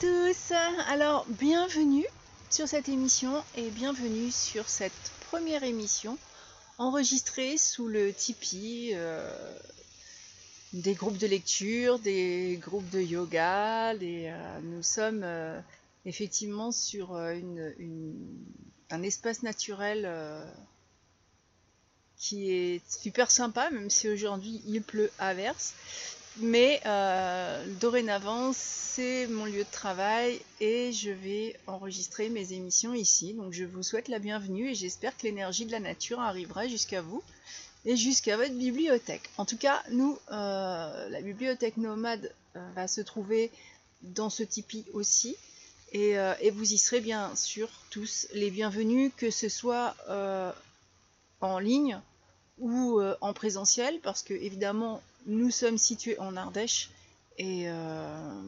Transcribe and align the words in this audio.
Tous. 0.00 0.52
Alors, 0.88 1.26
bienvenue 1.28 2.06
sur 2.48 2.66
cette 2.66 2.88
émission 2.88 3.44
et 3.54 3.68
bienvenue 3.68 4.30
sur 4.30 4.66
cette 4.66 5.12
première 5.28 5.62
émission 5.62 6.16
enregistrée 6.78 7.58
sous 7.58 7.86
le 7.86 8.10
Tipeee 8.14 8.92
euh, 8.94 9.30
des 10.72 10.94
groupes 10.94 11.18
de 11.18 11.26
lecture, 11.26 11.98
des 11.98 12.58
groupes 12.62 12.88
de 12.88 13.00
yoga. 13.00 13.92
Euh, 13.92 14.60
nous 14.62 14.82
sommes 14.82 15.20
euh, 15.22 15.60
effectivement 16.06 16.72
sur 16.72 17.14
un 17.14 19.02
espace 19.02 19.42
naturel 19.42 20.08
qui 22.16 22.50
est 22.52 22.90
super 22.90 23.30
sympa, 23.30 23.70
même 23.70 23.90
si 23.90 24.08
aujourd'hui 24.08 24.62
il 24.66 24.80
pleut 24.82 25.10
à 25.18 25.34
verse. 25.34 25.74
Mais 26.36 26.80
euh, 26.86 27.64
dorénavant, 27.80 28.52
c'est 28.52 29.26
mon 29.26 29.46
lieu 29.46 29.64
de 29.64 29.70
travail 29.70 30.40
et 30.60 30.92
je 30.92 31.10
vais 31.10 31.56
enregistrer 31.66 32.28
mes 32.28 32.52
émissions 32.52 32.94
ici. 32.94 33.34
Donc 33.34 33.52
je 33.52 33.64
vous 33.64 33.82
souhaite 33.82 34.08
la 34.08 34.20
bienvenue 34.20 34.70
et 34.70 34.74
j'espère 34.74 35.16
que 35.16 35.24
l'énergie 35.24 35.66
de 35.66 35.72
la 35.72 35.80
nature 35.80 36.20
arrivera 36.20 36.68
jusqu'à 36.68 37.02
vous 37.02 37.22
et 37.84 37.96
jusqu'à 37.96 38.36
votre 38.36 38.54
bibliothèque. 38.54 39.28
En 39.38 39.44
tout 39.44 39.56
cas, 39.56 39.82
nous, 39.90 40.18
euh, 40.30 41.08
la 41.08 41.20
bibliothèque 41.20 41.76
nomade 41.76 42.32
euh, 42.54 42.70
va 42.74 42.86
se 42.86 43.00
trouver 43.00 43.50
dans 44.02 44.30
ce 44.30 44.44
Tipeee 44.44 44.84
aussi. 44.92 45.36
Et, 45.92 46.12
et, 46.40 46.50
vous 46.52 46.72
y 46.72 46.78
serez 46.78 47.00
bien 47.00 47.34
sûr 47.34 47.68
tous 47.90 48.28
les 48.32 48.52
bienvenus, 48.52 49.10
que 49.16 49.32
ce 49.32 49.48
soit 49.48 49.96
en 51.40 51.58
ligne 51.58 52.00
ou 52.60 53.00
en 53.20 53.32
présentiel, 53.32 53.98
parce 54.00 54.22
que 54.22 54.32
évidemment 54.32 55.02
nous 55.26 55.50
sommes 55.50 55.78
situés 55.78 56.18
en 56.18 56.36
Ardèche 56.36 56.90
et 57.38 57.64
euh, 57.68 58.42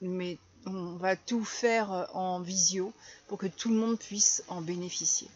mais 0.00 0.38
on 0.66 0.96
va 0.96 1.16
tout 1.16 1.44
faire 1.44 2.08
en 2.14 2.40
visio 2.40 2.92
pour 3.26 3.38
que 3.38 3.46
tout 3.46 3.68
le 3.68 3.76
monde 3.76 3.98
puisse 3.98 4.42
en 4.48 4.60
bénéficier. 4.60 5.28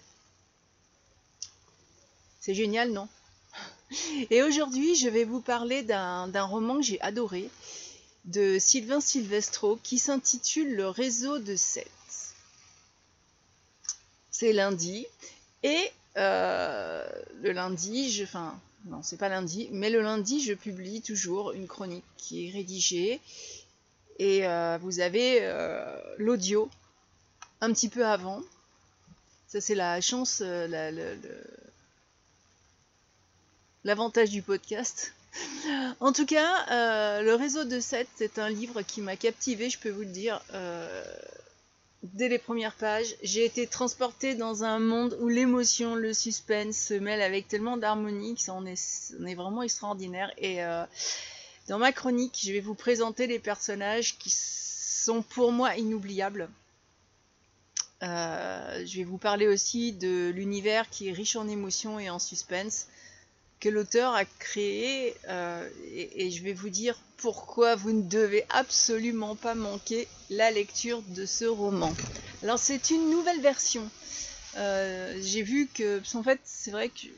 C'est 2.41 2.55
génial, 2.55 2.93
non? 2.93 3.09
Et 4.31 4.43
aujourd'hui, 4.43 4.95
je 4.95 5.09
vais 5.09 5.25
vous 5.25 5.41
parler 5.41 5.83
d'un 5.83 6.43
roman 6.45 6.77
que 6.77 6.83
j'ai 6.83 7.01
adoré 7.01 7.51
de 8.25 8.59
Sylvain 8.59 9.01
Silvestro 9.01 9.79
qui 9.83 9.99
s'intitule 9.99 10.75
Le 10.75 10.89
réseau 10.89 11.39
de 11.39 11.57
Seth. 11.57 11.91
C'est 14.31 14.53
lundi 14.53 15.07
et 15.63 15.91
euh, 16.17 17.07
le 17.43 17.53
lundi, 17.53 18.11
je, 18.13 18.25
enfin, 18.25 18.59
non, 18.89 19.03
c'est 19.03 19.19
pas 19.19 19.29
lundi, 19.29 19.69
mais 19.71 19.91
le 19.91 20.01
lundi, 20.01 20.41
je 20.41 20.55
publie 20.55 21.03
toujours 21.03 21.53
une 21.53 21.67
chronique 21.67 22.05
qui 22.17 22.47
est 22.47 22.51
rédigée. 22.51 23.21
Et 24.19 24.47
euh, 24.47 24.79
vous 24.81 25.01
avez 25.01 25.39
euh, 25.43 26.01
l'audio 26.17 26.71
un 27.61 27.73
petit 27.73 27.89
peu 27.89 28.07
avant. 28.07 28.43
Ça, 29.47 29.61
c'est 29.61 29.75
la 29.75 30.01
chance, 30.01 30.43
euh, 30.45 31.17
l'avantage 33.85 34.31
du 34.31 34.43
podcast. 34.43 35.13
En 36.01 36.13
tout 36.13 36.27
cas, 36.27 37.21
le 37.23 37.35
réseau 37.35 37.65
de 37.65 37.79
7, 37.79 38.09
c'est 38.17 38.39
un 38.39 38.49
livre 38.49 38.83
qui 38.83 39.03
m'a 39.03 39.17
captivé, 39.17 39.69
je 39.69 39.79
peux 39.79 39.91
vous 39.91 40.01
le 40.01 40.07
dire 40.07 40.41
dès 42.03 42.29
les 42.29 42.39
premières 42.39 42.75
pages, 42.75 43.15
j'ai 43.23 43.45
été 43.45 43.67
transportée 43.67 44.35
dans 44.35 44.65
un 44.65 44.79
monde 44.79 45.17
où 45.21 45.29
l'émotion, 45.29 45.95
le 45.95 46.15
suspense 46.15 46.77
se 46.77 46.95
mêlent 46.95 47.23
avec 47.23 47.49
tellement 47.49 47.77
d'harmonie 47.77 48.35
que 48.35 48.41
ça 48.41 48.55
en 48.55 48.65
est, 48.67 49.35
vraiment 49.35 49.63
extraordinaire. 49.63 50.33
Et 50.39 50.63
euh, 50.63 50.85
dans 51.69 51.79
ma 51.79 51.93
chronique, 51.93 52.39
je 52.43 52.53
vais 52.53 52.61
vous 52.61 52.75
présenter 52.75 53.27
les 53.27 53.39
personnages 53.39 54.17
qui 54.19 54.31
sont 54.31 55.23
pour 55.23 55.53
moi 55.53 55.77
inoubliables. 55.77 56.49
Euh, 58.05 58.87
je 58.87 58.99
vais 58.99 59.05
vous 59.05 59.19
parler 59.19 59.49
aussi 59.49 59.93
de 59.93 60.31
l'univers 60.31 60.89
qui 60.89 61.09
est 61.09 61.13
riche 61.13 61.35
en 61.35 61.49
émotions 61.49 61.99
et 61.99 62.11
en 62.11 62.21
suspense 62.21 62.87
que 63.61 63.69
l'auteur 63.69 64.15
a 64.15 64.25
créé 64.25 65.15
euh, 65.29 65.69
et, 65.93 66.31
je 66.31 66.43
vais 66.43 66.53
vous 66.53 66.69
dire 66.69 66.99
pourquoi 67.17 67.75
vous 67.75 67.93
ne 67.93 68.03
devez 68.03 68.45
absolument 68.51 69.35
pas 69.35 69.55
manquer 69.55 70.07
la 70.31 70.51
lecture 70.51 71.03
de 71.09 71.27
ce 71.27 71.45
roman. 71.45 71.93
Alors 72.43 72.59
c'est 72.59 72.91
une 72.91 73.11
nouvelle 73.11 73.41
version. 73.41 73.91
Euh, 74.57 75.19
j'ai 75.21 75.43
vu 75.43 75.69
que, 75.73 76.01
en 76.15 76.23
fait 76.23 76.41
c'est 76.45 76.71
vrai 76.71 76.89
que 76.89 77.09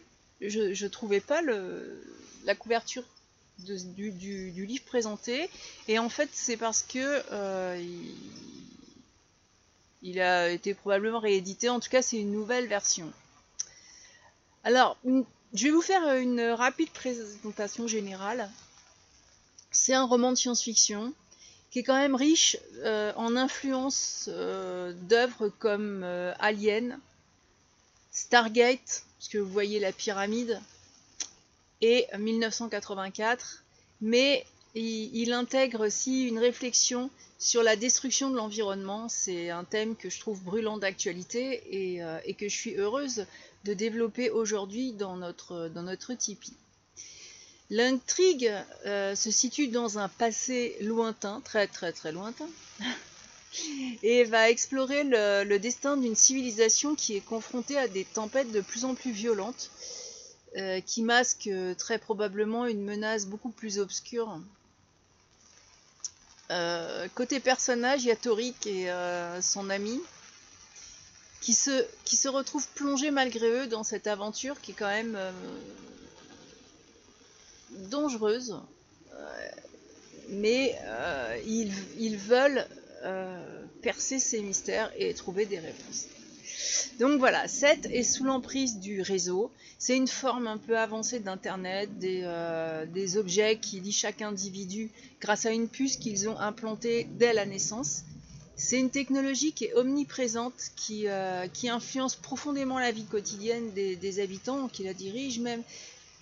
je 0.41 0.85
ne 0.85 0.89
trouvais 0.89 1.21
pas 1.21 1.43
le, 1.43 2.03
la 2.45 2.55
couverture 2.55 3.05
du, 3.59 4.51
livre 4.67 4.85
présenté 4.85 5.51
et 5.87 5.99
en 5.99 6.09
fait 6.09 6.31
c'est 6.33 6.57
parce 6.57 6.83
que 6.83 7.23
euh, 7.33 7.79
il, 7.79 8.15
il 10.03 10.21
a 10.21 10.49
été 10.49 10.73
probablement 10.73 11.21
réédité, 11.21 11.69
en 11.69 11.81
tout 11.81 11.91
cas 11.91 12.01
c'est 12.01 12.19
une 12.19 12.33
nouvelle 12.33 12.67
version. 12.67 13.13
Alors, 14.65 14.99
je 15.53 15.65
vais 15.65 15.71
vous 15.71 15.83
faire 15.83 16.07
euh, 16.07 16.21
une 16.21 16.41
rapide 16.41 16.91
présentation 16.91 17.87
générale. 17.87 18.51
C'est 19.73 19.95
un 19.95 20.05
roman 20.05 20.31
de 20.31 20.37
science-fiction 20.37 21.13
qui 21.71 21.81
est 21.81 21.83
quand 21.83 21.97
même 21.97 22.17
riche 22.17 22.57
euh, 22.79 23.13
en 23.17 23.37
influences 23.37 24.29
euh, 24.33 24.93
d'œuvres 24.93 25.49
comme 25.49 26.03
Alien, 26.39 26.99
Stargate, 28.11 29.05
puisque 29.19 29.37
vous 29.37 29.51
voyez 29.51 29.79
la 29.79 29.93
pyramide, 29.93 30.61
et 31.81 32.07
1984, 32.19 33.63
mais 34.01 34.45
il, 34.75 35.33
intègre 35.33 35.87
aussi 35.87 36.29
une 36.29 36.39
réflexion 36.39 37.11
sur 37.39 37.63
la 37.63 37.77
destruction 37.77 38.31
de 38.31 38.37
l'environnement. 38.37 39.09
C'est 39.09 39.51
un 39.51 39.65
thème 39.65 39.97
que 39.97 40.11
je 40.11 40.21
trouve 40.21 40.43
brûlant 40.43 40.77
d'actualité 40.77 41.63
et, 41.71 42.03
et, 42.25 42.35
que 42.35 42.49
je 42.49 42.55
suis 42.55 42.75
heureuse 42.75 43.25
de 43.65 43.75
développer 43.75 44.31
aujourd'hui 44.31 44.93
dans 44.93 45.17
notre, 45.17 45.69
dans 45.69 45.83
notre 45.83 46.15
Tipeee. 46.15 46.55
L'intrigue 47.71 48.53
euh, 48.87 49.15
se 49.15 49.31
situe 49.31 49.69
dans 49.69 49.99
un 49.99 50.09
passé 50.09 50.77
lointain, 50.81 51.41
très 51.45 51.69
très 51.69 51.93
très 51.93 52.11
lointain, 52.11 52.49
et 54.03 54.25
va 54.25 54.51
explorer 54.51 55.05
le, 55.05 55.57
destin 55.59 55.97
d'une 55.97 56.17
civilisation 56.17 56.97
qui 56.97 57.15
est 57.17 57.21
confrontée 57.21 57.79
à 57.79 57.87
des 57.87 58.05
tempêtes 58.05 58.51
de 58.51 58.61
plus 58.61 58.85
en 58.85 58.97
plus 58.97 59.13
violentes, 59.13 59.71
euh, 60.57 60.81
qui 60.81 61.03
masquent 61.03 61.47
euh, 61.47 61.75
très 61.75 61.99
probablement 61.99 62.67
une 62.67 62.83
menace 62.83 63.27
beaucoup 63.27 63.51
plus 63.51 63.79
obscure. 63.79 64.41
côté 67.15 67.39
personnage, 67.39 68.03
il 68.03 68.09
y 68.09 68.11
a 68.11 68.17
Torik 68.17 68.67
et 68.67 68.91
son 69.41 69.71
ami, 69.71 70.01
qui 71.41 71.55
se, 71.55 71.87
qui 72.05 72.17
se 72.17 72.29
retrouvent 72.29 72.69
plongés 72.75 73.11
malgré 73.11 73.51
eux 73.51 73.67
dans 73.67 73.83
cette 73.83 74.07
aventure 74.07 74.61
qui 74.61 74.73
est 74.73 74.75
quand 74.75 74.89
même 74.89 75.17
euh, 75.17 75.33
dangereuse. 77.91 78.61
Euh, 79.15 79.49
mais 80.29 80.77
euh, 80.83 81.39
ils, 81.47 81.73
ils, 81.99 82.17
veulent 82.17 82.65
percer 83.83 84.19
ces 84.19 84.43
mystères 84.43 84.93
et 84.97 85.13
trouver 85.15 85.47
des 85.47 85.59
réponses. 85.59 86.05
Donc 87.01 87.19
voilà, 87.19 87.49
7 87.49 87.87
est 87.87 88.03
sous 88.03 88.25
l'emprise 88.25 88.79
du 88.79 89.01
réseau. 89.01 89.51
C'est 89.79 89.97
une 89.97 90.07
forme 90.07 90.47
un 90.47 90.59
peu 90.59 90.77
avancée 90.77 91.19
d'Internet, 91.19 91.99
des, 91.99 92.23
des, 92.93 93.17
objets 93.17 93.59
qui 93.59 93.81
lient 93.81 93.91
chaque 93.91 94.21
individu 94.21 94.91
grâce 95.21 95.47
à 95.47 95.51
une 95.51 95.67
puce 95.67 95.97
qu'ils 95.97 96.29
ont 96.29 96.39
implantée 96.39 97.09
dès 97.19 97.33
la 97.33 97.47
naissance 97.47 98.05
c'est 98.61 98.79
une 98.79 98.91
technologie 98.91 99.53
qui 99.53 99.65
est 99.65 99.75
omniprésente, 99.75 100.53
qui, 100.77 101.09
euh, 101.09 101.47
influence 101.65 102.15
profondément 102.15 102.79
la 102.79 102.93
vie 102.93 103.07
quotidienne 103.07 103.73
des, 103.73 104.21
habitants, 104.21 104.69
qui 104.69 104.85
la 104.85 104.93
dirige 104.93 105.39
même, 105.39 105.63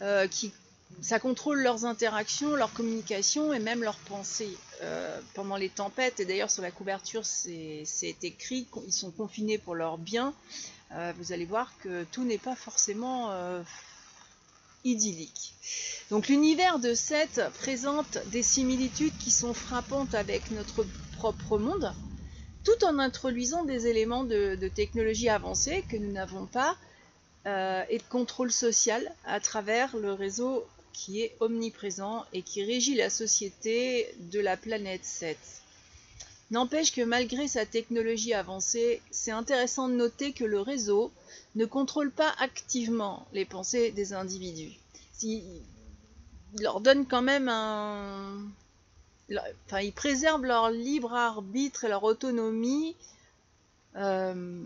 euh, 0.03 0.29
qui 0.29 0.53
ça 1.03 1.19
contrôle 1.19 1.61
leurs 1.61 1.85
interactions, 1.85 2.55
leurs 2.57 2.73
communications 2.73 3.53
et 3.53 3.59
même 3.59 3.83
leurs 3.83 3.99
pensées 3.99 4.57
euh, 4.83 5.21
pendant 5.35 5.57
les 5.57 5.69
tempêtes. 5.69 6.21
Et 6.21 6.25
d'ailleurs 6.25 6.51
sur 6.51 6.63
la 6.63 6.71
couverture 6.71 7.27
c'est 7.27 8.17
écrit 8.23 8.67
qu'ils 8.73 8.93
sont 8.93 9.11
confinés 9.11 9.59
pour 9.59 9.75
leur 9.75 9.99
bien. 9.99 10.33
vous 11.19 11.33
allez 11.33 11.45
voir 11.45 11.73
que 11.83 12.05
tout 12.05 12.25
n'est 12.25 12.39
pas 12.39 12.57
forcément 12.57 13.31
idyllique. 14.85 15.55
Donc 16.11 16.29
l'univers 16.29 16.79
de 16.79 16.95
Seth 16.95 17.43
présente 17.59 18.19
des 18.29 18.43
similitudes 18.43 19.17
qui 19.19 19.31
sont 19.31 19.53
frappantes 19.53 20.15
avec 20.15 20.51
notre 20.53 20.87
propre 21.19 21.59
monde 21.59 21.93
tout 22.69 22.85
en 22.85 22.99
introduisant 22.99 23.65
des 23.65 23.87
éléments 23.87 24.25
de, 24.25 24.69
technologie 24.75 25.31
avancée 25.31 25.83
que 25.89 25.97
nous 25.97 26.13
n'avons 26.13 26.45
pas 26.45 26.77
euh, 27.47 27.83
et 27.89 27.97
de 27.97 28.03
contrôle 28.11 28.53
social 28.53 29.11
à 29.25 29.41
travers 29.41 29.97
le 29.97 30.13
réseau 30.13 30.67
qui 30.93 31.23
est 31.23 31.35
omniprésent 31.41 32.27
et 32.35 32.43
qui 32.43 32.63
régit 32.63 32.95
la 32.95 33.09
société 33.09 34.15
de 34.19 34.39
la 34.41 34.59
planète 34.59 35.05
7. 35.05 35.39
N'empêche 36.51 36.93
que 36.93 37.01
malgré 37.01 37.49
sa 37.49 37.65
technologie 37.65 38.35
avancée, 38.35 39.01
c'est 39.11 39.31
intéressant 39.31 39.89
de 39.89 39.95
noter 39.95 40.33
que 40.33 40.45
le 40.45 40.61
réseau 40.61 41.11
ne 41.55 41.65
contrôle 41.65 42.11
pas 42.11 42.35
activement 42.39 43.27
les 43.33 43.47
pensées 43.47 43.93
des 43.93 44.13
individus. 44.13 44.73
Il 45.23 45.63
leur 46.61 46.81
donne 46.81 47.07
quand 47.07 47.23
même 47.23 47.49
un, 47.49 48.43
ils 49.31 49.93
préservent 49.93 50.45
leur 50.45 50.71
libre 50.71 51.15
arbitre 51.15 51.85
et 51.85 51.89
leur 51.89 52.05
autonomie. 52.05 52.97
Euh, 53.97 54.63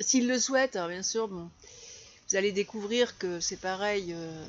s'ils 0.00 0.28
le 0.28 0.38
souhaitent, 0.38 0.78
bien 0.88 1.02
sûr, 1.02 1.28
vous 1.28 2.36
allez 2.36 2.52
découvrir 2.52 3.16
que 3.18 3.40
c'est 3.40 3.60
pareil, 3.60 4.12
euh, 4.12 4.44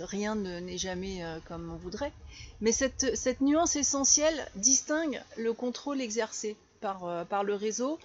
rien 0.00 0.34
n'est 0.36 0.78
jamais 0.78 1.24
euh, 1.24 1.38
comme 1.46 1.70
on 1.72 1.76
voudrait. 1.76 2.12
Mais 2.60 2.72
cette, 2.72 3.16
cette, 3.16 3.40
nuance 3.40 3.76
essentielle 3.76 4.48
distingue 4.54 5.22
le 5.36 5.52
contrôle 5.52 6.00
exercé 6.00 6.56
par, 6.80 7.26
par 7.26 7.44
le 7.44 7.54
réseau 7.54 7.98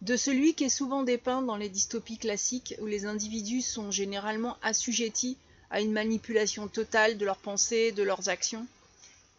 de 0.00 0.16
celui 0.16 0.54
qui 0.54 0.64
est 0.64 0.68
souvent 0.68 1.02
dépeint 1.02 1.42
dans 1.42 1.56
les 1.56 1.68
dystopies 1.68 2.18
classiques 2.18 2.74
où 2.80 2.86
les 2.86 3.04
individus 3.04 3.62
sont 3.62 3.90
généralement 3.90 4.56
assujettis 4.62 5.36
à 5.70 5.80
une 5.80 5.92
manipulation 5.92 6.68
totale 6.68 7.18
de 7.18 7.24
leurs 7.24 7.38
pensées, 7.38 7.92
de 7.92 8.02
leurs 8.02 8.28
actions. 8.28 8.66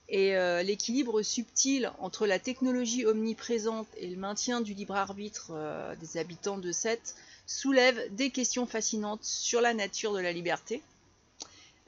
Et 0.09 0.35
euh, 0.35 0.63
l'équilibre 0.63 1.21
subtil 1.21 1.91
entre 1.99 2.25
la 2.25 2.39
technologie 2.39 3.05
omniprésente 3.05 3.87
et 3.97 4.07
le 4.07 4.17
maintien 4.17 4.59
du 4.59 4.73
libre 4.73 4.95
arbitre 4.95 5.51
euh, 5.51 5.95
des 5.97 6.17
habitants 6.17 6.57
de 6.57 6.71
Seth 6.71 7.15
soulève 7.45 8.13
des 8.15 8.31
questions 8.31 8.65
fascinantes 8.65 9.23
sur 9.23 9.61
la 9.61 9.73
nature 9.75 10.13
de 10.13 10.19
la 10.19 10.31
liberté, 10.31 10.81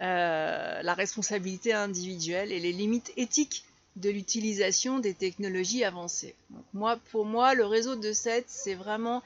euh, 0.01 0.81
la 0.83 0.93
responsabilité 0.93 1.73
individuelle 1.73 2.51
et 2.51 2.59
les 2.59 2.71
limites 2.71 3.11
éthiques 3.17 3.63
de 3.95 4.09
l'utilisation 4.09 4.99
des 4.99 5.13
technologies 5.13 5.83
avancées. 5.83 6.35
moi, 6.73 6.97
pour 7.11 7.25
moi, 7.25 7.55
le 7.55 7.65
réseau 7.65 7.95
de 7.95 8.13
Seth, 8.13 8.45
c'est 8.47 8.75
vraiment 8.75 9.21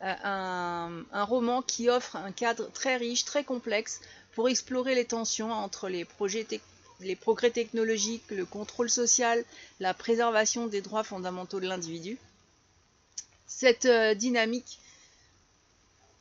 un, 0.00 1.24
roman 1.24 1.62
qui 1.62 1.88
offre 1.88 2.16
un 2.16 2.32
cadre 2.32 2.70
très 2.72 2.96
riche, 2.96 3.24
très 3.24 3.44
complexe, 3.44 4.00
pour 4.38 4.48
explorer 4.48 4.94
les 4.94 5.04
tensions 5.04 5.50
entre 5.50 5.88
les, 5.88 6.04
progrès 6.04 7.50
technologiques, 7.50 8.22
le 8.30 8.44
contrôle 8.44 8.88
social, 8.88 9.44
la 9.80 9.94
préservation 9.94 10.68
des 10.68 10.80
droits 10.80 11.02
fondamentaux 11.02 11.58
de 11.58 11.66
l'individu. 11.66 12.18
Cette 13.48 13.86
euh, 13.86 14.14
dynamique 14.14 14.78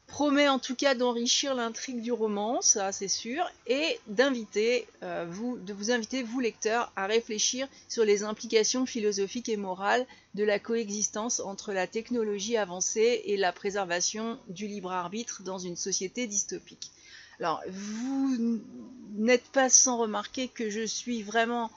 promet 0.08 0.48
en 0.48 0.58
tout 0.58 0.74
cas 0.74 0.96
d'enrichir 0.96 1.54
l'intrigue 1.54 2.02
du 2.02 2.12
roman, 2.12 2.60
ça 2.64 2.92
c'est 2.92 3.08
sûr, 3.08 3.48
et 3.68 4.00
euh, 4.18 5.25
de 5.30 5.74
vous 5.74 5.92
inviter, 5.92 6.24
vous 6.24 6.40
lecteurs, 6.40 6.92
à 6.96 7.06
réfléchir 7.06 7.68
sur 7.88 8.04
les 8.04 8.24
implications 8.24 8.88
philosophiques 8.88 9.50
et 9.50 9.58
morales 9.58 10.08
de 10.34 10.44
la 10.44 10.58
coexistence 10.58 11.40
entre 11.40 11.72
la 11.72 11.86
technologie 11.86 12.58
avancée 12.58 13.22
et 13.25 13.38
la 13.38 13.52
préservation 13.52 14.40
du 14.48 14.66
libre 14.66 14.92
arbitre 14.92 15.44
dans 15.44 15.60
une 15.60 15.75
société 15.75 16.25
dystopique. 16.25 16.90
Alors, 17.39 17.62
vous 17.69 18.62
n'êtes 19.16 19.45
pas 19.45 19.69
sans 19.69 19.98
remarquer 19.98 20.48
que 20.48 20.69
je 20.69 20.86
suis 20.86 21.24
vraiment 21.24 21.72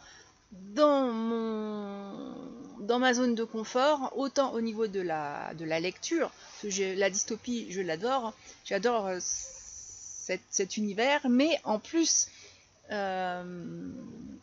dans 0.53 1.13
mon 1.13 2.51
dans 2.81 2.99
ma 2.99 3.15
zone 3.15 3.35
de 3.35 3.45
confort, 3.45 4.13
autant 4.17 4.53
au 4.53 4.61
niveau 4.61 4.87
de 4.87 5.01
la, 5.01 5.55
de 5.55 5.65
la 5.65 5.79
lecture, 5.79 6.33
parce 6.61 6.75
que 6.75 6.99
la 6.99 7.11
dystopie, 7.11 7.71
je 7.71 7.81
l'adore, 7.81 8.35
j'adore 8.65 9.07
euh, 9.07 9.19
cet, 9.21 10.77
univers, 10.77 11.29
mais 11.29 11.61
en 11.65 11.79
plus, 11.79 12.29
euh, 12.91 13.93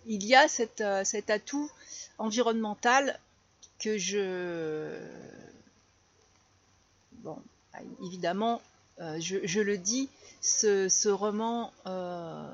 il 0.06 0.24
y 0.24 0.36
a 0.36 0.48
euh, 0.80 1.04
cet 1.04 1.30
atout 1.30 1.70
environnemental 2.20 3.20
que 3.80 3.98
je... 3.98 4.98
Bon, 7.24 7.38
évidemment, 8.06 8.62
je, 9.00 9.60
le 9.60 9.78
dis, 9.78 10.10
ce, 10.42 11.10
roman. 11.10 11.72
Euh, 11.86 12.48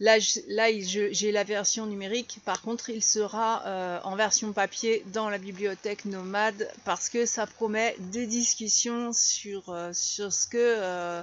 là, 0.00 0.18
j'ai 0.18 1.32
la 1.32 1.44
version 1.44 1.86
numérique. 1.86 2.40
Par 2.44 2.62
contre, 2.62 2.90
il 2.90 3.02
sera 3.02 3.62
euh, 3.66 4.00
en 4.04 4.16
version 4.16 4.52
papier 4.52 5.02
dans 5.06 5.28
la 5.28 5.38
bibliothèque 5.38 6.04
nomade 6.04 6.70
parce 6.84 7.08
que 7.08 7.26
ça 7.26 7.46
promet 7.46 7.96
des 7.98 8.26
discussions 8.26 9.12
sur, 9.12 9.68
euh, 9.70 9.92
sur, 9.92 10.32
ce, 10.32 10.46
que, 10.46 11.22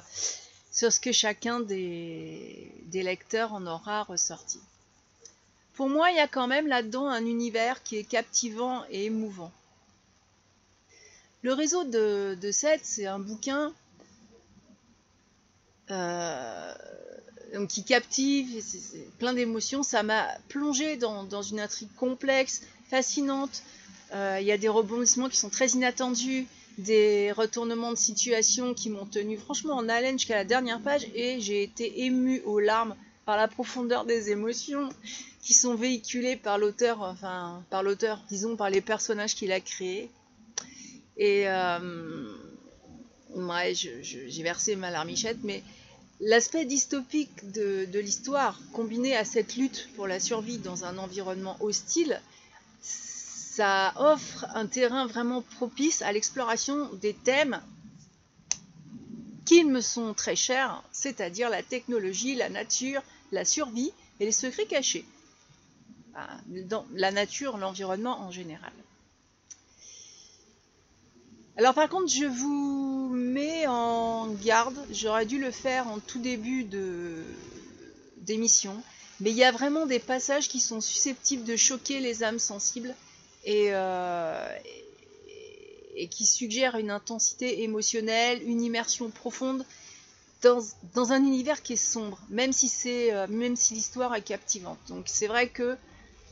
sur 0.72 0.92
ce 0.92 1.00
que 1.00 1.12
chacun 1.12 1.60
des, 1.60 2.72
des 2.86 3.04
lecteurs 3.04 3.54
en 3.54 3.66
aura 3.66 4.04
ressorti. 4.04 4.60
Pour 5.76 5.90
moi, 5.90 6.10
il 6.12 6.16
y 6.16 6.22
a 6.22 6.28
quand 6.28 6.48
même 6.48 6.68
là-dedans 6.68 7.08
un 7.10 7.26
univers 7.26 7.84
qui 7.84 7.98
est 7.98 8.06
captivant 8.06 8.86
et 8.90 9.06
émouvant. 9.06 9.52
Le 11.46 11.54
réseau 11.54 11.84
de, 11.84 12.36
de 12.42 12.52
Seth, 12.52 12.80
c'est 12.82 13.06
un 13.06 13.20
bouquin 13.20 13.72
euh, 15.92 16.74
qui 17.70 17.84
captive, 17.84 18.64
plein 19.20 19.32
d'émotions. 19.32 19.84
Ça 19.84 20.02
m'a 20.02 20.26
plongé 20.50 20.98
dans, 20.98 21.44
une 21.44 21.60
intrigue 21.60 21.94
complexe, 21.98 22.64
fascinante. 22.90 23.62
Euh, 24.16 24.40
il 24.42 24.48
y 24.48 24.52
a 24.52 24.58
des 24.58 24.70
rebondissements 24.70 25.30
qui 25.30 25.38
sont 25.38 25.52
très 25.52 25.68
inattendus, 25.68 26.48
des 26.80 27.32
retournements 27.32 27.92
de 27.92 27.98
situation 27.98 28.74
qui 28.74 28.90
m'ont 28.90 29.06
tenu 29.06 29.38
franchement 29.38 29.76
en 29.76 29.88
haleine 29.88 30.18
jusqu'à 30.18 30.38
la 30.38 30.46
dernière 30.46 30.82
page 30.82 31.06
et 31.14 31.40
j'ai 31.42 31.62
été 31.62 32.06
émue 32.06 32.42
aux 32.46 32.60
larmes 32.60 32.96
par 33.24 33.38
la 33.38 33.48
profondeur 33.48 34.06
des 34.06 34.32
émotions 34.32 34.90
qui 35.44 35.54
sont 35.54 35.76
véhiculées 35.76 36.38
par 36.38 36.58
l'auteur, 36.58 37.04
enfin 37.04 37.64
par 37.70 37.84
l'auteur, 37.84 38.24
disons 38.30 38.56
par 38.56 38.72
les 38.72 38.82
personnages 38.82 39.36
qu'il 39.36 39.52
a 39.52 39.60
créés. 39.60 40.10
Et 41.18 41.48
euh, 41.48 41.80
j'ai 43.72 44.44
versé 44.44 44.76
ma 44.76 44.92
larmichette, 44.92 45.40
mais 45.44 45.64
l'aspect 46.20 46.66
dystopique 46.66 47.52
de, 47.52 48.00
l'histoire, 48.00 48.60
combiné 48.74 49.16
à 49.16 49.26
cette 49.26 49.56
lutte 49.56 49.90
pour 49.96 50.08
la 50.08 50.20
survie 50.20 50.58
dans 50.58 50.86
un 50.86 50.98
environnement 50.98 51.58
hostile, 51.60 52.22
ça 52.82 53.94
offre 53.98 54.46
un 54.54 54.68
terrain 54.68 55.08
vraiment 55.08 55.42
propice 55.42 56.02
à 56.02 56.12
l'exploration 56.12 56.90
des 56.96 57.14
thèmes 57.14 57.62
qui 59.46 59.64
me 59.64 59.80
sont 59.80 60.14
très 60.14 60.36
chers, 60.36 60.84
c'est-à-dire 60.92 61.50
la 61.50 61.64
technologie, 61.64 62.36
la 62.36 62.50
nature, 62.50 63.02
la 63.32 63.46
survie 63.46 63.92
et 64.20 64.26
les 64.26 64.32
secrets 64.32 64.66
cachés. 64.66 65.06
Dans 66.48 66.86
la 66.94 67.12
nature, 67.12 67.58
l'environnement 67.58 68.22
en 68.22 68.32
général. 68.32 68.72
Alors 71.58 71.74
par 71.74 71.88
contre, 71.88 72.10
je 72.10 72.26
vous 72.26 73.10
mets 73.14 73.66
en 73.66 74.28
garde, 74.28 74.78
j'aurais 74.92 75.26
dû 75.26 75.40
le 75.40 75.52
faire 75.52 75.88
en 75.88 76.00
tout 76.00 76.20
début 76.20 76.68
d'émission, 78.18 78.76
mais 79.22 79.32
il 79.32 79.38
y 79.38 79.44
a 79.46 79.52
vraiment 79.52 79.86
des 79.86 80.00
passages 80.00 80.50
qui 80.50 80.60
sont 80.60 80.82
susceptibles 80.82 81.46
de 81.46 81.56
choquer 81.56 82.02
les 82.02 82.24
âmes 82.24 82.40
sensibles 82.40 82.94
et, 83.46 83.68
euh, 83.70 84.50
qui 86.12 86.26
suggèrent 86.26 86.76
une 86.76 86.92
intensité 86.92 87.64
émotionnelle, 87.64 88.42
une 88.46 88.62
immersion 88.62 89.10
profonde 89.10 89.66
dans, 90.42 90.60
dans 90.94 91.14
un 91.14 91.24
univers 91.24 91.62
qui 91.64 91.74
est 91.74 91.78
sombre, 91.78 92.20
même 92.30 92.52
si, 92.52 92.68
c'est, 92.68 93.14
euh, 93.14 93.28
même 93.30 93.56
si 93.56 93.76
l'histoire 93.76 94.14
est 94.14 94.22
captivante. 94.22 94.80
Donc 94.90 95.06
c'est 95.08 95.28
vrai 95.28 95.48
que... 95.48 95.78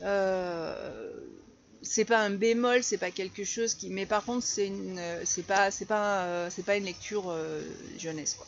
Euh, 0.02 1.10
c'est 1.84 2.04
pas 2.04 2.18
un 2.18 2.30
bémol, 2.30 2.82
c'est 2.82 2.98
pas 2.98 3.10
quelque 3.10 3.44
chose 3.44 3.74
qui. 3.74 3.90
Mais 3.90 4.06
par 4.06 4.24
contre, 4.24 4.44
c'est 4.44 4.66
une, 4.66 5.00
c'est 5.24 5.46
pas, 5.46 5.70
c'est 5.70 5.84
pas, 5.84 6.24
euh, 6.24 6.50
c'est 6.50 6.64
pas 6.64 6.76
une 6.76 6.84
lecture 6.84 7.30
euh, 7.30 7.62
jeunesse 7.98 8.34
quoi. 8.34 8.46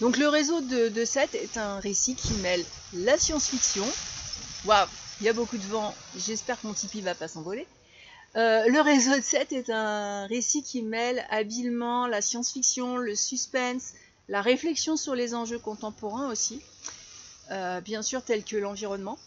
Donc 0.00 0.16
le 0.16 0.28
réseau 0.28 0.60
de, 0.60 0.88
de 0.88 1.00
est 1.00 1.56
un 1.56 1.80
récit 1.80 2.14
qui 2.14 2.32
mêle 2.34 2.64
la 2.92 3.18
science-fiction. 3.18 3.86
Waouh, 4.64 4.86
il 5.20 5.26
y 5.26 5.28
a 5.28 5.32
beaucoup 5.32 5.58
de 5.58 5.66
vent. 5.66 5.94
J'espère 6.16 6.60
que 6.60 6.66
mon 6.66 6.74
Tipeee 6.74 7.00
va 7.00 7.14
pas 7.14 7.26
s'envoler. 7.26 7.66
Euh, 8.36 8.68
le 8.68 8.80
réseau 8.80 9.16
de 9.16 9.22
Seth 9.22 9.52
est 9.52 9.70
un 9.70 10.26
récit 10.26 10.62
qui 10.62 10.82
mêle 10.82 11.26
habilement 11.30 12.06
la 12.06 12.22
science-fiction, 12.22 12.96
le 12.96 13.16
suspense, 13.16 13.94
la 14.28 14.40
réflexion 14.40 14.96
sur 14.96 15.14
les 15.14 15.34
enjeux 15.34 15.58
contemporains 15.58 16.30
aussi, 16.30 16.60
bien 17.82 18.02
sûr 18.02 18.22
tels 18.22 18.44
que 18.44 18.56
l'environnement. 18.56 19.18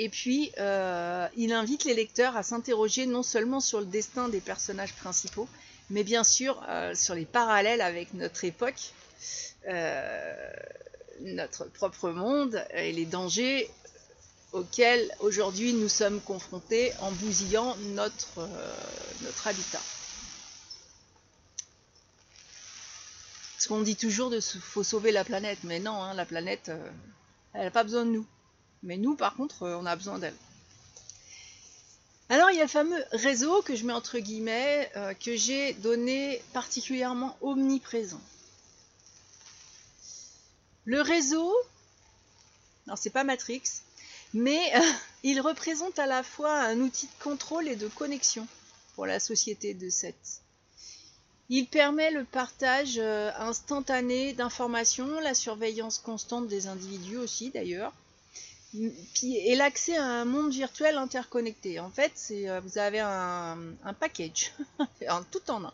Et 0.00 0.08
puis, 0.08 0.52
euh, 0.58 1.26
il 1.36 1.52
invite 1.52 1.84
les 1.84 1.92
lecteurs 1.92 2.36
à 2.36 2.44
s'interroger 2.44 3.04
non 3.04 3.24
seulement 3.24 3.58
sur 3.58 3.80
le 3.80 3.86
destin 3.86 4.28
des 4.28 4.40
personnages 4.40 4.94
principaux, 4.94 5.48
mais 5.90 6.04
bien 6.04 6.22
sûr 6.22 6.62
euh, 6.68 6.94
sur 6.94 7.16
les 7.16 7.24
parallèles 7.24 7.80
avec 7.80 8.14
notre 8.14 8.44
époque, 8.44 8.92
euh, 9.66 10.52
notre 11.22 11.64
propre 11.64 12.10
monde 12.10 12.64
et 12.74 12.92
les 12.92 13.06
dangers 13.06 13.68
auxquels 14.52 15.12
aujourd'hui 15.18 15.72
nous 15.72 15.88
sommes 15.88 16.20
confrontés 16.20 16.92
en 17.00 17.10
bousillant 17.10 17.76
notre, 17.96 18.48
notre 19.22 19.48
habitat. 19.48 19.82
Parce 23.56 23.66
qu'on 23.66 23.80
dit 23.80 23.96
toujours 23.96 24.30
qu'il 24.30 24.60
faut 24.60 24.84
sauver 24.84 25.10
la 25.10 25.24
planète, 25.24 25.58
mais 25.64 25.80
non, 25.80 26.00
hein, 26.00 26.14
la 26.14 26.24
planète, 26.24 26.70
elle 27.52 27.64
n'a 27.64 27.70
pas 27.72 27.82
besoin 27.82 28.06
de 28.06 28.12
nous. 28.12 28.26
Mais 28.82 28.96
nous, 28.96 29.16
par 29.16 29.34
contre, 29.34 29.64
euh, 29.64 29.76
on 29.76 29.86
a 29.86 29.96
besoin 29.96 30.18
d'elle. 30.18 30.36
Alors, 32.28 32.50
il 32.50 32.56
y 32.56 32.60
a 32.60 32.64
le 32.64 32.68
fameux 32.68 33.02
réseau 33.12 33.62
que 33.62 33.74
je 33.74 33.86
mets 33.86 33.92
entre 33.92 34.18
guillemets, 34.18 34.90
euh, 34.96 35.14
que 35.14 35.36
j'ai 35.36 35.72
donné 35.74 36.42
particulièrement 36.52 37.36
omniprésent. 37.40 38.20
Le 40.84 41.00
réseau, 41.00 41.54
alors 42.86 42.98
c'est 42.98 43.10
pas 43.10 43.24
Matrix, 43.24 43.62
mais 44.34 44.72
il 45.22 45.40
représente 45.40 45.98
à 45.98 46.06
la 46.06 46.22
fois 46.22 46.60
un 46.60 46.80
outil 46.80 47.06
de 47.06 47.22
contrôle 47.22 47.68
et 47.68 47.76
de 47.76 47.88
connexion 47.88 48.46
pour 48.94 49.06
la 49.06 49.20
société 49.20 49.74
de 49.74 49.88
7. 49.88 50.14
Il 51.50 51.66
permet 51.66 52.10
le 52.10 52.24
partage 52.24 52.98
euh, 52.98 53.30
instantané 53.38 54.34
d'informations, 54.34 55.20
la 55.20 55.32
surveillance 55.32 55.98
constante 55.98 56.46
des 56.46 56.66
individus 56.66 57.16
aussi 57.16 57.50
d'ailleurs, 57.50 57.92
et 58.74 59.54
l'accès 59.54 59.96
à 59.96 60.04
un 60.04 60.24
monde 60.24 60.52
virtuel 60.52 60.96
interconnecté. 60.96 61.80
En 61.80 61.90
fait, 61.90 62.12
euh, 62.30 62.60
vous 62.60 62.78
avez 62.78 63.00
un, 63.00 63.58
package, 63.98 64.52
tout 65.30 65.50
en 65.50 65.64
un. 65.64 65.72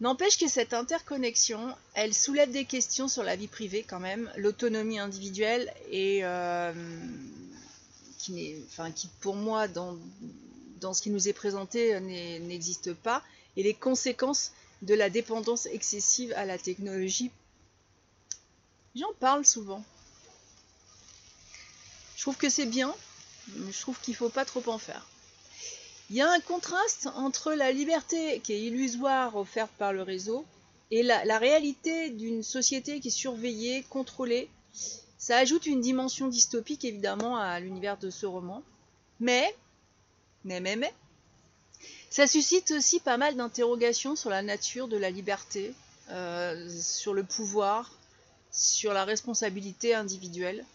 N'empêche 0.00 0.38
que 0.38 0.48
cette 0.48 0.72
interconnexion, 0.72 1.74
elle 1.94 2.14
soulève 2.14 2.50
des 2.50 2.64
questions 2.64 3.08
sur 3.08 3.22
la 3.22 3.36
vie 3.36 3.48
privée 3.48 3.84
quand 3.86 4.00
même, 4.00 4.30
l'autonomie 4.36 4.98
individuelle 4.98 5.72
et 5.90 6.20
euh, 6.22 6.72
qui, 8.18 8.54
enfin, 8.66 8.90
qui 8.92 9.08
pour 9.20 9.36
moi 9.36 9.68
dans, 9.68 9.98
dans 10.80 10.94
ce 10.94 11.02
qui 11.02 11.10
nous 11.10 11.28
est 11.28 11.34
présenté 11.34 12.00
n'existe 12.00 12.94
pas 12.94 13.22
et 13.58 13.62
les 13.62 13.74
conséquences 13.74 14.52
de 14.80 14.94
la 14.94 15.10
dépendance 15.10 15.66
excessive 15.66 16.32
à 16.34 16.46
la 16.46 16.56
technologie. 16.56 17.30
J'en 18.94 19.12
parle 19.20 19.44
souvent. 19.44 19.84
Je 22.20 22.24
trouve 22.26 22.36
que 22.36 22.50
c'est 22.50 22.66
bien, 22.66 22.94
mais 23.56 23.72
je 23.72 23.80
trouve 23.80 23.98
qu'il 23.98 24.12
ne 24.12 24.18
faut 24.18 24.28
pas 24.28 24.44
trop 24.44 24.62
en 24.66 24.76
faire. 24.76 25.06
Il 26.10 26.16
y 26.16 26.20
a 26.20 26.30
un 26.30 26.40
contraste 26.40 27.08
entre 27.14 27.54
la 27.54 27.72
liberté 27.72 28.40
qui 28.40 28.52
est 28.52 28.60
illusoire 28.60 29.36
offerte 29.36 29.70
par 29.78 29.94
le 29.94 30.02
réseau 30.02 30.44
et 30.90 31.02
la, 31.02 31.38
réalité 31.38 32.10
d'une 32.10 32.42
société 32.42 33.00
qui 33.00 33.08
est 33.08 33.10
surveillée, 33.10 33.86
contrôlée. 33.88 34.50
Ça 35.16 35.38
ajoute 35.38 35.64
une 35.64 35.80
dimension 35.80 36.28
dystopique 36.28 36.84
évidemment 36.84 37.38
à 37.38 37.58
l'univers 37.58 37.96
de 37.96 38.10
ce 38.10 38.26
roman. 38.26 38.62
Mais, 39.18 39.56
mais, 40.44 40.60
mais, 40.60 40.76
mais, 40.76 40.92
ça 42.10 42.26
suscite 42.26 42.70
aussi 42.72 43.00
pas 43.00 43.16
mal 43.16 43.34
d'interrogations 43.34 44.14
sur 44.14 44.28
la 44.28 44.42
nature 44.42 44.88
de 44.88 44.98
la 44.98 45.08
liberté, 45.08 45.72
euh, 46.10 46.68
sur 46.68 47.14
le 47.14 47.24
pouvoir, 47.24 47.90
sur 48.52 48.92
la 48.92 49.06
responsabilité 49.06 49.94
individuelle. 49.94 50.66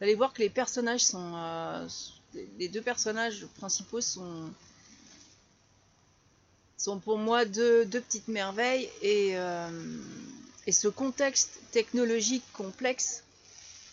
Vous 0.00 0.04
allez 0.04 0.14
voir 0.14 0.32
que 0.32 0.40
les 0.40 0.48
personnages 0.48 1.04
sont... 1.04 1.34
Euh, 1.36 1.86
les 2.58 2.68
deux 2.68 2.80
personnages 2.80 3.44
principaux 3.58 4.00
sont, 4.00 4.50
sont 6.78 6.98
pour 6.98 7.18
moi 7.18 7.44
deux, 7.44 7.84
petites 7.86 8.28
merveilles 8.28 8.88
et, 9.02 9.32
euh, 9.36 9.68
et, 10.66 10.72
ce 10.72 10.88
contexte 10.88 11.58
technologique 11.72 12.44
complexe, 12.54 13.24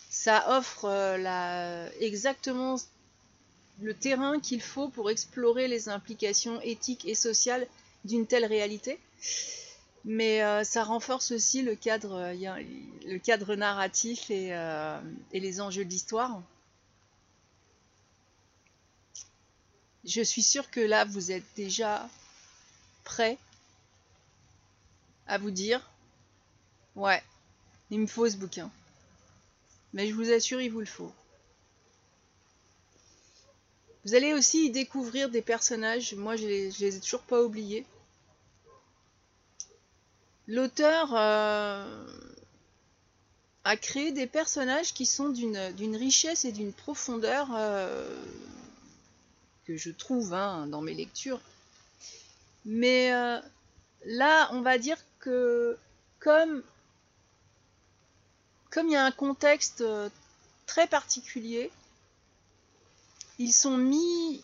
ça 0.08 0.56
offre 0.56 0.86
la, 1.18 1.92
exactement 2.00 2.76
le 3.82 3.92
terrain 3.92 4.40
qu'il 4.40 4.62
faut 4.62 4.88
pour 4.88 5.10
explorer 5.10 5.68
les 5.68 5.90
implications 5.90 6.60
éthiques 6.62 7.04
et 7.04 7.16
sociales 7.16 7.66
d'une 8.04 8.26
telle 8.26 8.46
réalité. 8.46 8.98
Mais 10.04 10.42
euh, 10.42 10.64
ça 10.64 10.84
renforce 10.84 11.32
aussi 11.32 11.62
le 11.62 11.74
cadre, 11.74 12.14
euh, 12.14 13.56
narratif 13.56 14.26
euh, 14.30 15.00
et, 15.32 15.40
les 15.40 15.60
enjeux 15.60 15.84
de 15.84 15.90
l'histoire. 15.90 16.42
Je 20.04 20.22
suis 20.22 20.42
sûre 20.42 20.70
que 20.70 20.80
là, 20.80 21.04
vous 21.04 21.32
êtes 21.32 21.44
déjà 21.56 22.08
prêt 23.04 23.36
à 25.26 25.38
vous 25.38 25.50
dire 25.50 25.90
Ouais, 26.96 27.22
il 27.90 28.00
me 28.00 28.06
faut 28.06 28.28
ce 28.28 28.36
bouquin. 28.36 28.70
Mais 29.92 30.06
je 30.06 30.14
vous 30.14 30.30
assure, 30.30 30.60
il 30.60 30.70
vous 30.70 30.80
le 30.80 30.86
faut. 30.86 31.12
Vous 34.04 34.14
allez 34.14 34.32
aussi 34.32 34.66
y 34.66 34.70
découvrir 34.70 35.28
des 35.28 35.42
personnages, 35.42 36.14
moi 36.14 36.36
je 36.36 36.46
les, 36.46 36.70
les 36.70 36.96
ai 36.96 37.00
toujours 37.00 37.22
pas 37.22 37.42
oubliés. 37.42 37.84
L'auteur 40.48 41.14
euh, 41.14 42.06
a 43.64 43.76
créé 43.76 44.12
des 44.12 44.26
personnages 44.26 44.94
qui 44.94 45.04
sont 45.04 45.28
d'une 45.28 45.94
richesse 45.94 46.46
et 46.46 46.52
d'une 46.52 46.72
profondeur 46.72 47.48
euh, 47.54 48.18
que 49.66 49.76
je 49.76 49.90
trouve 49.90 50.32
hein, 50.32 50.66
dans 50.66 50.80
mes 50.80 50.94
lectures. 50.94 51.42
Mais 52.64 53.12
euh, 53.12 53.38
là, 54.06 54.48
on 54.52 54.62
va 54.62 54.78
dire 54.78 54.96
que 55.20 55.76
comme, 56.18 56.62
comme 58.70 58.86
il 58.88 58.92
y 58.92 58.96
a 58.96 59.04
un 59.04 59.12
contexte 59.12 59.84
très 60.64 60.86
particulier, 60.86 61.70
ils 63.38 63.52
sont 63.52 63.76
mis 63.76 64.42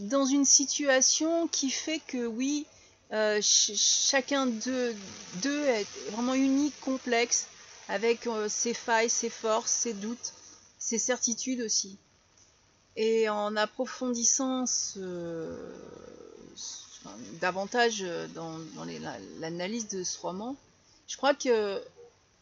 dans 0.00 0.26
une 0.26 0.44
situation 0.44 1.46
qui 1.46 1.70
fait 1.70 2.00
que 2.00 2.26
oui, 2.26 2.66
euh, 3.12 3.40
chacun 3.42 4.46
d'eux, 4.46 4.96
est 5.44 5.86
vraiment 6.10 6.34
unique, 6.34 6.78
complexe, 6.80 7.46
avec 7.88 8.26
euh, 8.26 8.48
ses 8.48 8.74
failles, 8.74 9.10
ses 9.10 9.30
forces, 9.30 9.70
ses 9.70 9.92
doutes, 9.92 10.32
ses 10.78 10.98
certitudes 10.98 11.60
aussi. 11.60 11.98
Et 12.96 13.28
en 13.28 13.56
approfondissant 13.56 14.64
davantage 17.40 18.04
dans, 18.34 18.58
l'analyse 19.40 19.88
de 19.88 20.04
ce 20.04 20.18
roman, 20.18 20.56
je 21.08 21.16
crois 21.16 21.34
qu'il 21.34 21.50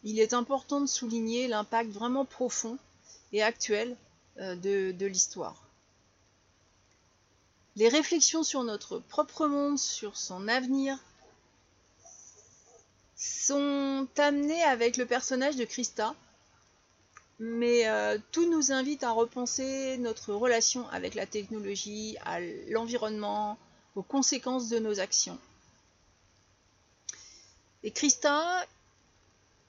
est 0.03 0.33
important 0.33 0.81
de 0.81 0.85
souligner 0.85 1.47
l'impact 1.47 1.91
vraiment 1.91 2.25
profond 2.25 2.77
et 3.33 3.41
actuel 3.41 3.95
euh, 4.39 4.55
de, 4.55 5.05
l'histoire. 5.05 5.55
Les 7.77 7.87
réflexions 7.87 8.43
sur 8.43 8.63
notre 8.63 8.99
propre 8.99 9.47
monde, 9.47 9.79
sur 9.79 10.17
son 10.17 10.47
avenir, 10.47 10.97
sont 13.15 14.07
amenées 14.17 14.63
avec 14.63 14.97
le 14.97 15.05
personnage 15.05 15.55
de 15.55 15.63
Christa, 15.63 16.15
mais 17.39 17.87
euh, 17.87 18.17
tout 18.31 18.49
nous 18.49 18.71
invite 18.71 19.03
à 19.03 19.11
repenser 19.11 19.97
notre 19.97 20.33
relation 20.33 20.87
avec 20.89 21.15
la 21.15 21.25
technologie, 21.25 22.17
à 22.25 22.39
l'environnement, 22.69 23.57
aux 23.95 24.03
conséquences 24.03 24.69
de 24.69 24.79
nos 24.79 24.99
actions. 24.99 25.39
Et 27.83 27.91
Christa, 27.91 28.65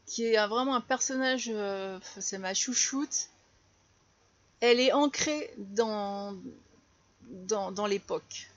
qui 0.07 0.25
est 0.25 0.47
vraiment 0.47 0.75
un 0.75 0.81
personnage, 0.81 1.51
euh, 1.53 1.99
c'est 2.19 2.39
ma 2.39 2.55
chouchoute, 2.55 3.29
elle 4.61 4.81
est 4.81 4.93
ancrée 4.93 5.53
dans, 5.57 6.37
dans, 7.53 7.87
l'époque. 7.87 8.51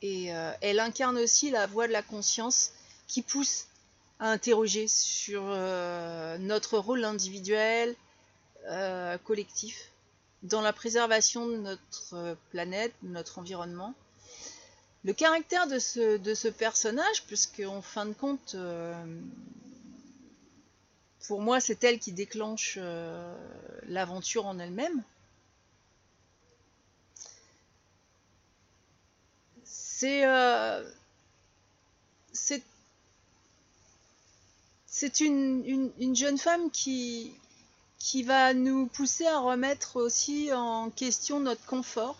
Et 0.00 0.34
euh, 0.34 0.52
elle 0.60 0.80
incarne 0.80 1.18
aussi 1.18 1.50
la 1.50 1.66
voix 1.66 1.86
de 1.86 1.92
la 1.92 2.02
conscience 2.02 2.72
qui 3.06 3.22
pousse 3.22 3.66
à 4.18 4.30
interroger 4.30 4.88
sur 4.88 5.42
euh, 5.46 6.38
notre 6.38 6.78
rôle 6.78 7.04
individuel, 7.04 7.94
euh, 8.68 9.18
collectif, 9.18 9.90
dans 10.42 10.60
la 10.60 10.72
préservation 10.72 11.46
de 11.46 11.56
notre 11.56 12.36
planète, 12.50 12.92
de 13.02 13.08
notre 13.08 13.38
environnement. 13.38 13.94
Le 15.04 15.12
caractère 15.12 15.66
de 15.66 15.78
ce, 15.78 16.16
de 16.16 16.34
ce 16.34 16.48
personnage, 16.48 17.24
puisque 17.26 17.62
en 17.66 17.82
fin 17.82 18.06
de 18.06 18.12
compte, 18.12 18.56
pour 21.26 21.40
moi, 21.40 21.60
c'est 21.60 21.82
elle 21.82 21.98
qui 21.98 22.12
déclenche 22.12 22.78
l'aventure 23.88 24.46
en 24.46 24.58
elle-même. 24.60 25.02
Euh, 30.04 30.82
c'est 32.32 32.62
c'est 34.86 35.20
une, 35.20 35.90
une, 35.98 36.14
jeune 36.14 36.36
femme 36.36 36.70
qui, 36.70 37.32
qui 37.98 38.22
va 38.22 38.52
nous 38.52 38.86
pousser 38.86 39.26
à 39.26 39.38
remettre 39.38 39.96
aussi 39.96 40.52
en 40.52 40.90
question 40.90 41.40
notre 41.40 41.64
confort, 41.64 42.18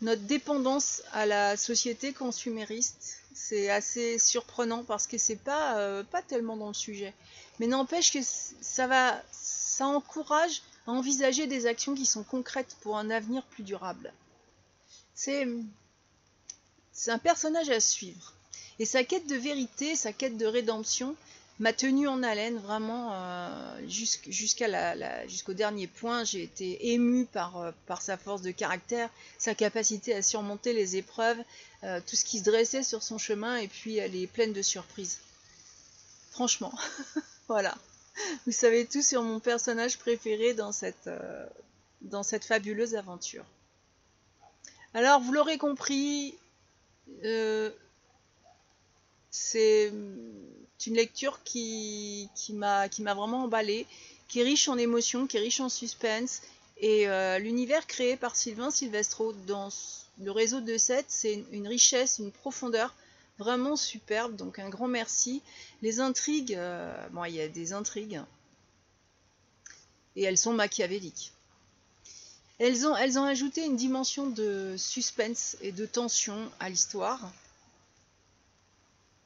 notre 0.00 0.22
dépendance 0.22 1.02
à 1.12 1.26
la 1.26 1.58
société 1.58 2.14
consumériste. 2.14 3.18
C'est 3.34 3.68
assez 3.68 4.18
surprenant 4.18 4.82
parce 4.82 5.06
que 5.06 5.18
c'est 5.18 5.36
pas, 5.36 5.78
euh, 5.78 6.02
pas 6.02 6.22
tellement 6.22 6.56
dans 6.56 6.68
le 6.68 6.74
sujet. 6.74 7.12
Mais 7.58 7.66
n'empêche 7.66 8.12
que 8.12 8.20
ça 8.22 8.86
va, 8.86 9.22
ça 9.30 9.86
encourage 9.86 10.62
à 10.86 10.92
envisager 10.92 11.46
des 11.46 11.66
actions 11.66 11.94
qui 11.94 12.06
sont 12.06 12.22
concrètes 12.22 12.76
pour 12.80 12.96
un 12.96 13.10
avenir 13.10 13.44
plus 13.44 13.62
durable. 13.62 14.10
C'est 15.14 15.46
c'est 16.92 17.10
un 17.10 17.18
personnage 17.18 17.70
à 17.70 17.80
suivre. 17.80 18.34
Et 18.78 18.84
sa 18.84 19.04
quête 19.04 19.26
de 19.26 19.36
vérité, 19.36 19.94
sa 19.96 20.12
quête 20.12 20.36
de 20.36 20.46
rédemption 20.46 21.14
m'a 21.60 21.74
tenu 21.74 22.08
en 22.08 22.22
haleine 22.22 22.56
vraiment 22.58 23.10
euh, 23.12 23.80
jusqu'au 23.86 25.52
dernier 25.52 25.86
point. 25.86 26.24
J'ai 26.24 26.42
été 26.42 26.92
émue 26.92 27.26
par, 27.26 27.58
euh, 27.58 27.72
par, 27.86 28.00
sa 28.00 28.16
force 28.16 28.40
de 28.40 28.50
caractère, 28.50 29.10
sa 29.38 29.54
capacité 29.54 30.14
à 30.14 30.22
surmonter 30.22 30.72
les 30.72 30.96
épreuves, 30.96 31.38
euh, 31.84 32.00
tout 32.06 32.16
ce 32.16 32.24
qui 32.24 32.38
se 32.38 32.44
dressait 32.44 32.82
sur 32.82 33.02
son 33.02 33.18
chemin 33.18 33.56
et 33.56 33.68
puis 33.68 33.98
elle 33.98 34.16
est 34.16 34.26
pleine 34.26 34.54
de 34.54 34.62
surprises. 34.62 35.18
Franchement, 36.30 36.72
voilà. 37.48 37.74
Vous 38.46 38.52
savez 38.52 38.86
tout 38.86 39.02
sur 39.02 39.22
mon 39.22 39.40
personnage 39.40 39.98
préféré 39.98 40.54
dans 40.54 40.72
cette, 40.72 41.10
dans 42.00 42.22
cette 42.22 42.44
fabuleuse 42.44 42.94
aventure. 42.94 43.44
Alors, 44.94 45.20
vous 45.20 45.32
l'aurez 45.32 45.58
compris, 45.58 46.34
euh, 47.24 47.70
c'est 49.30 49.92
une 50.86 50.94
lecture 50.94 51.42
qui, 51.44 52.28
m'a 52.52 52.88
vraiment 52.88 53.44
emballé, 53.44 53.86
qui 54.28 54.40
est 54.40 54.44
riche 54.44 54.68
en 54.68 54.78
émotions, 54.78 55.26
qui 55.26 55.36
est 55.36 55.40
riche 55.40 55.60
en 55.60 55.68
suspense. 55.68 56.42
Et 56.78 57.08
euh, 57.08 57.38
l'univers 57.38 57.86
créé 57.86 58.16
par 58.16 58.36
Sylvain 58.36 58.70
Silvestro 58.70 59.32
dans 59.46 59.68
le 60.20 60.30
réseau 60.30 60.60
de 60.60 60.76
7, 60.76 61.04
c'est 61.08 61.44
une 61.52 61.68
richesse, 61.68 62.18
une 62.18 62.32
profondeur 62.32 62.94
vraiment 63.38 63.76
superbe. 63.76 64.36
Donc 64.36 64.58
un 64.58 64.68
grand 64.68 64.88
merci. 64.88 65.42
Les 65.82 66.00
intrigues, 66.00 66.54
euh, 66.54 67.08
bon, 67.10 67.24
il 67.24 67.34
y 67.34 67.40
a 67.40 67.48
des 67.48 67.72
intrigues. 67.72 68.22
Et 70.16 70.24
elles 70.24 70.38
sont 70.38 70.52
machiavéliques. 70.52 71.32
Elles 72.60 72.86
ont, 72.86 73.24
ajouté 73.24 73.64
une 73.64 73.76
dimension 73.76 74.26
de 74.26 74.74
suspense 74.76 75.56
et 75.62 75.72
de 75.72 75.86
tension 75.86 76.52
à 76.60 76.68
l'histoire. 76.68 77.32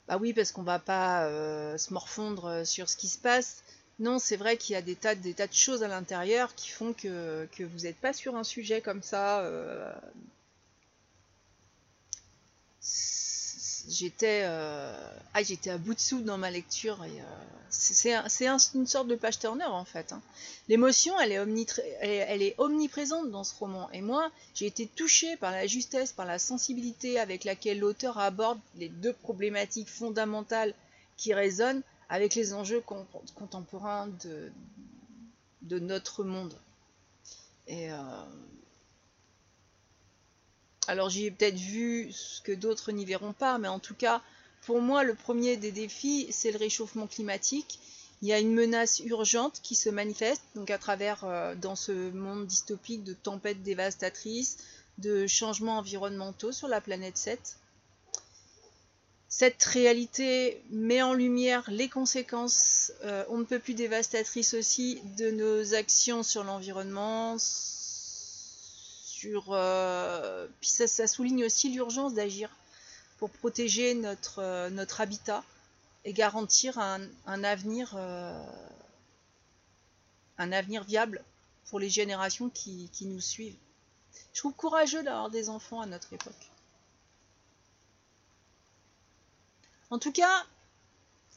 Bah 0.07 0.19
oui, 0.21 0.33
parce 0.33 0.53
qu'on 0.53 0.63
va 0.63 0.79
pas 0.79 1.25
euh, 1.25 1.77
se 1.77 1.93
morfondre 1.93 2.65
sur 2.65 2.89
ce 2.89 2.97
qui 2.97 3.09
se 3.09 3.19
passe. 3.19 3.65
Non, 3.99 4.21
c'est 4.21 4.37
vrai 4.37 4.57
qu'il 4.57 4.75
y 4.75 4.77
a 4.77 4.83
des 4.83 4.95
tas, 4.95 5.17
des 5.17 5.35
tas 5.35 5.49
de 5.49 5.53
choses 5.53 5.83
à 5.83 5.89
l'intérieur 5.89 6.55
qui 6.55 6.69
font 6.69 6.93
que, 6.93 7.49
vous 7.59 7.81
n'êtes 7.81 7.97
pas 7.97 8.13
sur 8.13 8.37
un 8.37 8.45
sujet 8.45 8.81
comme 8.81 9.03
ça. 9.03 9.41
Euh, 9.41 9.93
j'étais 13.89 14.43
euh, 14.45 14.93
ah, 15.35 15.43
j'étais 15.43 15.71
à 15.71 15.79
bout 15.79 15.95
de 15.95 16.01
souffle 16.01 16.25
dans 16.25 16.39
ma 16.39 16.51
lecture. 16.51 17.03
Euh, 17.03 17.09
c'est 17.71 18.15
une 18.75 18.87
sorte 18.87 19.09
de 19.09 19.17
page 19.17 19.39
turner 19.39 19.65
en 19.65 19.85
fait. 19.85 20.13
Hein. 20.13 20.23
L'émotion, 20.69 21.19
elle, 21.21 21.33
est 22.43 22.55
omniprésente 22.59 23.31
dans 23.31 23.45
ce 23.45 23.55
roman. 23.55 23.91
Et 23.91 24.01
moi, 24.01 24.31
j'ai 24.55 24.67
été 24.67 24.87
touchée 24.87 25.37
par 25.37 25.51
la 25.51 25.67
justesse, 25.67 26.13
par 26.13 26.27
la 26.27 26.39
sensibilité 26.39 27.19
avec 27.19 27.45
laquelle 27.45 27.81
l'auteur 27.81 28.19
aborde 28.19 28.59
les 28.77 28.89
deux 28.89 29.13
problématiques 29.13 29.89
fondamentales 29.89 30.75
qui 31.17 31.35
résonnent 31.35 31.83
avec 32.09 32.35
les 32.35 32.55
enjeux 32.55 32.83
contemporains 33.35 34.09
de, 34.25 34.53
de 35.63 35.79
notre 35.79 36.23
monde. 36.25 36.55
Et 37.67 37.91
euh, 37.93 37.97
alors 40.87 41.11
j'y 41.11 41.27
ai 41.27 41.31
peut-être 41.31 41.59
vu 41.59 42.13
ce 42.13 42.41
que 42.43 42.53
d'autres 42.53 42.93
n'y 42.93 43.05
verront 43.05 43.33
pas, 43.33 43.59
mais 43.59 43.69
en 43.69 43.79
tout 43.79 43.95
cas, 43.95 44.23
pour 44.67 44.81
moi, 44.81 45.05
le 45.05 45.15
premier 45.15 45.57
des 45.57 45.73
défis, 45.73 46.27
c'est 46.31 46.51
le 46.51 46.59
réchauffement 46.59 47.07
climatique. 47.07 47.79
Il 48.23 48.29
y 48.29 48.33
a 48.33 48.39
une 48.39 48.55
menace 48.55 49.01
urgente 49.01 49.61
qui 49.63 49.75
se 49.75 49.91
manifeste, 49.91 50.43
donc 50.55 50.71
à 50.71 50.79
travers, 50.79 51.25
euh, 51.25 51.55
dans 51.55 51.77
ce 51.77 52.11
monde 52.11 52.47
dystopique 52.47 53.05
de 53.05 53.13
tempêtes 53.13 53.63
dévastatrices, 53.63 54.59
de 54.99 55.27
changements 55.27 55.79
environnementaux 55.79 56.53
sur 56.53 56.69
la 56.69 56.81
planète 56.81 57.17
7. 57.17 57.57
Cette 59.29 59.65
réalité 59.65 60.63
met 60.71 61.03
en 61.03 61.13
lumière 61.13 61.69
les 61.69 61.89
conséquences, 61.89 62.93
euh, 63.03 63.25
on 63.29 63.39
ne 63.39 63.45
peut 63.45 63.59
plus 63.59 63.75
dévastatrices 63.75 64.55
aussi, 64.55 65.01
de 65.19 65.31
nos 65.31 65.75
actions 65.75 66.23
sur 66.23 66.45
l'environnement, 66.45 67.37
euh, 69.27 70.47
puis 70.61 70.71
ça, 70.71 71.07
souligne 71.07 71.45
aussi 71.45 71.71
l'urgence 71.71 72.15
d'agir 72.15 72.51
pour 73.19 73.31
protéger 73.31 73.95
notre, 73.95 74.41
euh, 74.41 74.87
habitat 74.99 75.45
et 76.05 76.13
garantir 76.13 76.79
un, 76.79 77.45
avenir, 77.45 77.95
euh, 77.97 78.45
un 80.39 80.53
avenir 80.53 80.85
viable 80.85 81.25
pour 81.71 81.79
les 81.79 81.89
générations 81.89 82.51
qui, 82.51 82.91
nous 83.03 83.21
suivent. 83.21 83.57
Je 84.33 84.41
trouve 84.41 84.53
courageux 84.53 85.03
d'avoir 85.03 85.31
des 85.31 85.49
enfants 85.49 85.81
à 85.81 85.87
notre 85.87 86.13
époque. 86.13 86.51
En 89.91 89.99
tout 89.99 90.13
cas, 90.13 90.45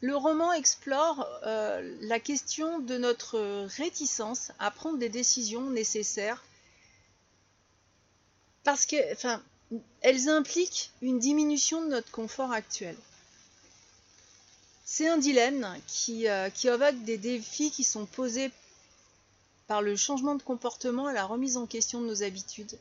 le 0.01 0.15
roman 0.15 0.51
explore 0.51 1.27
la 1.43 2.19
question 2.19 2.79
de 2.79 2.97
notre 2.97 3.39
réticence 3.77 4.51
à 4.59 4.71
prendre 4.71 4.97
des 4.97 5.09
décisions 5.09 5.69
nécessaires 5.69 6.43
parce 8.67 8.85
que, 8.85 9.13
enfin, 9.13 9.41
elles 10.01 10.27
impliquent 10.27 10.91
une 11.01 11.19
diminution 11.19 11.81
de 11.85 11.87
notre 11.87 12.11
confort 12.11 12.51
actuel. 12.51 12.97
C'est 14.83 15.07
un 15.07 15.17
dilemme 15.17 15.65
qui, 15.87 16.27
euh, 16.27 16.49
qui, 16.49 16.67
des 17.05 17.17
défis 17.17 17.71
qui 17.71 17.85
sont 17.85 18.05
posés 18.05 18.51
par 19.67 19.81
le 19.81 19.95
changement 19.95 20.35
de 20.35 20.43
comportement 20.43 21.09
et 21.09 21.13
la 21.13 21.23
remise 21.23 21.55
en 21.55 21.65
question 21.65 22.01
de 22.01 22.07
nos 22.07 22.23
habitudes 22.23 22.77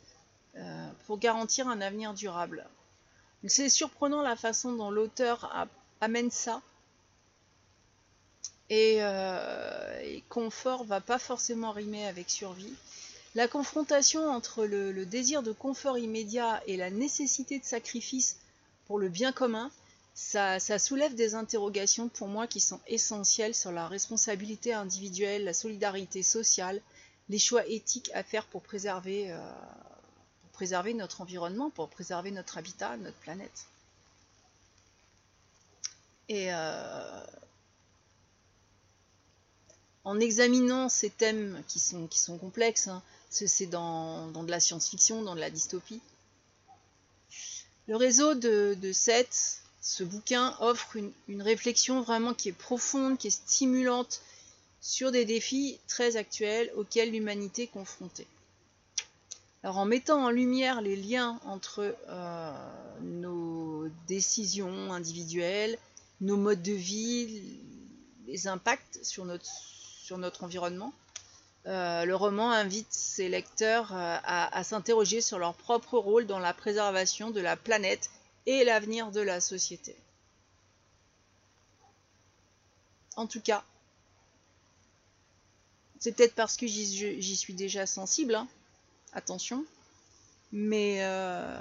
euh, 0.56 0.90
pour 1.06 1.20
garantir 1.20 1.68
un 1.68 1.80
avenir 1.80 2.14
durable. 2.14 2.66
C'est 3.46 3.68
surprenant 3.68 4.22
la 4.22 4.34
façon 4.34 4.72
dont 4.72 4.90
l'auteur 4.90 5.68
amène 6.00 6.32
ça. 6.32 6.62
Et, 8.70 8.96
euh, 9.02 10.00
et 10.02 10.24
confort 10.30 10.82
va 10.82 11.00
pas 11.00 11.20
forcément 11.20 11.70
rimer 11.70 12.08
avec 12.08 12.28
survie. 12.28 12.74
La 13.36 13.48
confrontation 13.48 14.30
entre 14.30 14.64
le, 14.64 15.04
désir 15.04 15.42
de 15.42 15.52
confort 15.52 15.98
immédiat 15.98 16.62
et 16.66 16.78
la 16.78 16.88
nécessité 16.88 17.58
de 17.58 17.64
sacrifice 17.66 18.38
pour 18.86 18.98
le 18.98 19.10
bien 19.10 19.30
commun, 19.30 19.70
ça, 20.14 20.58
soulève 20.78 21.14
des 21.14 21.34
interrogations 21.34 22.08
pour 22.08 22.28
moi 22.28 22.46
qui 22.46 22.60
sont 22.60 22.80
essentielles 22.86 23.54
sur 23.54 23.72
la 23.72 23.88
responsabilité 23.88 24.72
individuelle, 24.72 25.44
la 25.44 25.52
solidarité 25.52 26.22
sociale, 26.22 26.80
les 27.28 27.38
choix 27.38 27.66
éthiques 27.66 28.10
à 28.14 28.22
faire 28.22 28.46
pour 28.46 28.62
préserver, 28.62 29.30
euh, 29.30 30.94
notre 30.94 31.20
environnement, 31.20 31.68
pour 31.68 31.90
préserver 31.90 32.30
notre 32.30 32.56
habitat, 32.56 32.96
notre 32.96 33.18
planète. 33.18 33.66
Et 36.30 36.54
euh, 36.54 37.20
en 40.04 40.18
examinant 40.20 40.88
ces 40.88 41.10
thèmes 41.10 41.62
qui 41.68 41.80
sont, 41.80 42.06
qui 42.06 42.18
sont 42.18 42.38
complexes, 42.38 42.88
hein, 42.88 43.02
c'est 43.30 43.66
dans, 43.66 44.30
de 44.30 44.50
la 44.50 44.60
science-fiction, 44.60 45.22
dans 45.22 45.34
de 45.34 45.40
la 45.40 45.50
dystopie. 45.50 46.00
Le 47.88 47.96
réseau 47.96 48.34
de, 48.34 48.76
de 48.80 48.92
Seth, 48.92 49.60
ce 49.86 50.02
bouquin 50.02 50.56
offre 50.58 50.96
une, 51.28 51.42
réflexion 51.42 52.00
vraiment 52.00 52.34
qui 52.34 52.48
est 52.48 52.52
profonde, 52.52 53.18
qui 53.18 53.28
est 53.28 53.30
stimulante 53.30 54.20
sur 54.80 55.12
des 55.12 55.24
défis 55.24 55.78
très 55.86 56.16
actuels 56.16 56.72
auxquels 56.76 57.12
l'humanité 57.12 57.62
est 57.62 57.68
confrontée. 57.68 58.26
Alors 59.62 59.78
en 59.78 59.84
mettant 59.84 60.24
en 60.24 60.30
lumière 60.30 60.80
les 60.80 60.96
liens 60.96 61.40
entre 61.44 61.96
euh, 62.08 62.52
nos 63.02 63.88
décisions 64.08 64.92
individuelles, 64.92 65.78
nos 66.20 66.36
modes 66.36 66.62
de 66.62 66.72
vie, 66.72 67.42
les 68.26 68.48
impacts 68.48 68.98
sur 69.04 69.24
notre, 69.24 69.44
sur 69.44 70.18
notre 70.18 70.42
environnement, 70.42 70.92
euh, 71.66 72.04
le 72.04 72.14
roman 72.14 72.52
invite 72.52 72.92
ses 72.92 73.28
lecteurs 73.28 73.92
euh, 73.92 74.16
à, 74.22 74.62
s'interroger 74.62 75.20
sur 75.20 75.38
leur 75.38 75.54
propre 75.54 75.98
rôle 75.98 76.26
dans 76.26 76.38
la 76.38 76.54
préservation 76.54 77.30
de 77.30 77.40
la 77.40 77.56
planète 77.56 78.10
et 78.46 78.62
l'avenir 78.62 79.10
de 79.10 79.20
la 79.20 79.40
société. 79.40 79.96
En 83.16 83.26
tout 83.26 83.40
cas, 83.40 83.64
c'est 85.98 86.12
peut-être 86.12 86.36
parce 86.36 86.56
que 86.56 86.68
j'y 86.68 87.36
suis 87.36 87.54
déjà 87.54 87.86
sensible, 87.86 88.36
hein. 88.36 88.46
attention, 89.12 89.64
mais, 90.52 90.98
euh, 91.00 91.60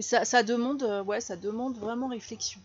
ça, 0.00 0.42
demande, 0.42 0.82
ouais, 1.06 1.22
ça 1.22 1.36
demande 1.36 1.78
vraiment 1.78 2.08
réflexion. 2.08 2.60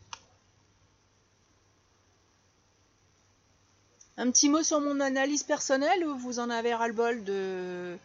Un 4.20 4.32
petit 4.32 4.50
mot 4.50 4.64
sur 4.64 4.82
mon 4.82 5.00
analyse 5.00 5.44
personnelle 5.44 6.04
ou 6.04 6.18
vous 6.18 6.40
en 6.40 6.50
avez 6.50 6.74
ras-le-bol 6.74 7.24
de 7.24 7.98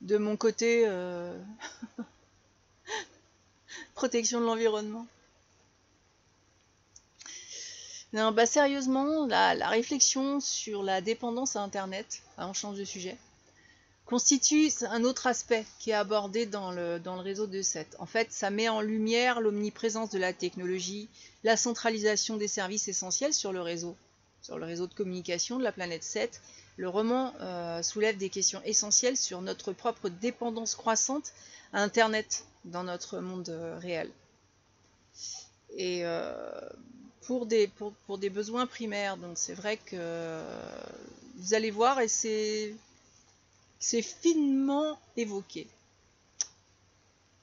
de 0.00 0.16
mon 0.16 0.36
côté 0.36 0.84
euh, 0.86 1.36
protection 3.94 4.40
de 4.40 4.46
l'environnement? 4.46 5.06
Non, 8.14 8.32
bah 8.32 8.46
sérieusement, 8.46 9.26
la, 9.26 9.68
réflexion 9.68 10.40
sur 10.40 10.82
la 10.82 11.02
dépendance 11.02 11.56
à 11.56 11.60
Internet, 11.60 12.22
on 12.38 12.54
change 12.54 12.78
de 12.78 12.84
sujet, 12.84 13.18
constitue 14.06 14.70
un 14.88 15.04
autre 15.04 15.26
aspect 15.26 15.66
qui 15.78 15.90
est 15.90 15.94
abordé 15.94 16.46
dans 16.46 16.70
le, 16.70 16.98
dans 16.98 17.16
le 17.16 17.20
réseau 17.20 17.46
de 17.46 17.60
7. 17.60 17.96
En 17.98 18.06
fait, 18.06 18.32
ça 18.32 18.48
met 18.48 18.70
en 18.70 18.80
lumière 18.80 19.42
l'omniprésence 19.42 20.08
de 20.08 20.18
la 20.18 20.32
technologie, 20.32 21.10
la 21.44 21.58
centralisation 21.58 22.38
des 22.38 22.48
services 22.48 22.88
essentiels 22.88 23.34
sur 23.34 23.52
le 23.52 23.60
réseau, 23.60 23.94
sur 24.42 24.58
le 24.58 24.66
réseau 24.66 24.86
de 24.86 24.94
communication 24.94 25.58
de 25.58 25.64
la 25.64 25.72
planète 25.72 26.02
7, 26.02 26.40
le 26.76 26.88
roman 26.88 27.34
euh, 27.40 27.82
soulève 27.82 28.16
des 28.16 28.30
questions 28.30 28.62
essentielles 28.64 29.16
sur 29.16 29.42
notre 29.42 29.72
propre 29.72 30.08
dépendance 30.08 30.74
croissante 30.74 31.32
à 31.72 31.82
Internet 31.82 32.44
dans 32.64 32.84
notre 32.84 33.18
monde 33.18 33.48
euh, 33.48 33.78
réel. 33.78 34.10
Et 35.76 36.04
euh, 36.04 36.32
pour 37.22 37.46
des, 37.46 37.68
pour, 38.06 38.18
des 38.18 38.30
besoins 38.30 38.66
primaires. 38.66 39.16
Donc 39.16 39.36
c'est 39.36 39.54
vrai 39.54 39.76
que 39.76 40.40
vous 41.36 41.54
allez 41.54 41.70
voir 41.70 42.00
et 42.00 42.08
c'est 42.08 42.72
finement 44.02 44.98
évoqué. 45.16 45.66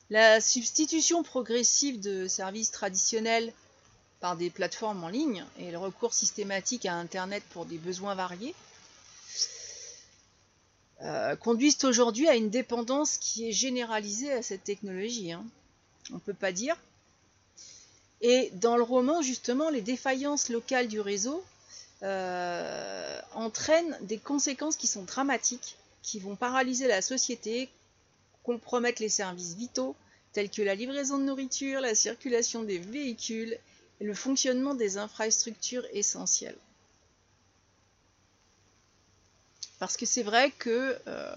La 0.09 0.39
substitution 0.39 1.23
progressive 1.23 1.99
de 1.99 2.27
services 2.27 2.71
traditionnels 2.71 3.53
par 4.19 4.37
des 4.37 4.49
plateformes 4.49 5.03
en 5.03 5.09
ligne 5.09 5.45
et 5.59 5.71
le 5.71 5.77
recours 5.77 6.13
systématique 6.13 6.85
à 6.85 6.95
Internet 6.95 7.43
pour 7.51 7.65
des 7.65 7.77
besoins 7.77 8.15
variés 8.15 8.55
euh, 11.01 11.35
conduisent 11.35 11.83
aujourd'hui 11.83 12.27
à 12.29 12.35
une 12.35 12.49
dépendance 12.49 13.17
qui 13.17 13.49
est 13.49 13.51
généralisée 13.51 14.31
à 14.31 14.41
cette 14.41 14.63
technologie. 14.63 15.33
Hein. 15.33 15.43
On 16.11 16.15
ne 16.15 16.19
peut 16.19 16.33
pas 16.33 16.51
dire. 16.51 16.77
Et 18.21 18.49
dans 18.53 18.77
le 18.77 18.83
roman, 18.83 19.21
justement, 19.21 19.69
les 19.69 19.81
défaillances 19.81 20.49
locales 20.49 20.87
du 20.87 21.01
réseau 21.01 21.43
euh, 22.03 23.19
entraînent 23.33 23.97
des 24.01 24.17
conséquences 24.17 24.77
qui 24.77 24.87
sont 24.87 25.03
dramatiques, 25.03 25.75
qui 26.01 26.19
vont 26.19 26.35
paralyser 26.35 26.87
la 26.87 27.01
société, 27.01 27.69
compromettre 28.43 29.01
les 29.01 29.09
services 29.09 29.55
vitaux, 29.55 29.95
tels 30.31 30.49
que 30.49 30.61
la 30.61 30.75
livraison 30.75 31.17
de 31.17 31.23
nourriture, 31.23 31.81
la 31.81 31.93
circulation 31.93 32.63
des 32.63 32.77
véhicules 32.77 33.57
le 34.01 34.13
fonctionnement 34.13 34.73
des 34.73 34.97
infrastructures 34.97 35.85
essentielles. 35.91 36.57
Parce 39.79 39.97
que 39.97 40.05
c'est 40.05 40.23
vrai 40.23 40.51
que 40.51 40.97
euh, 41.07 41.35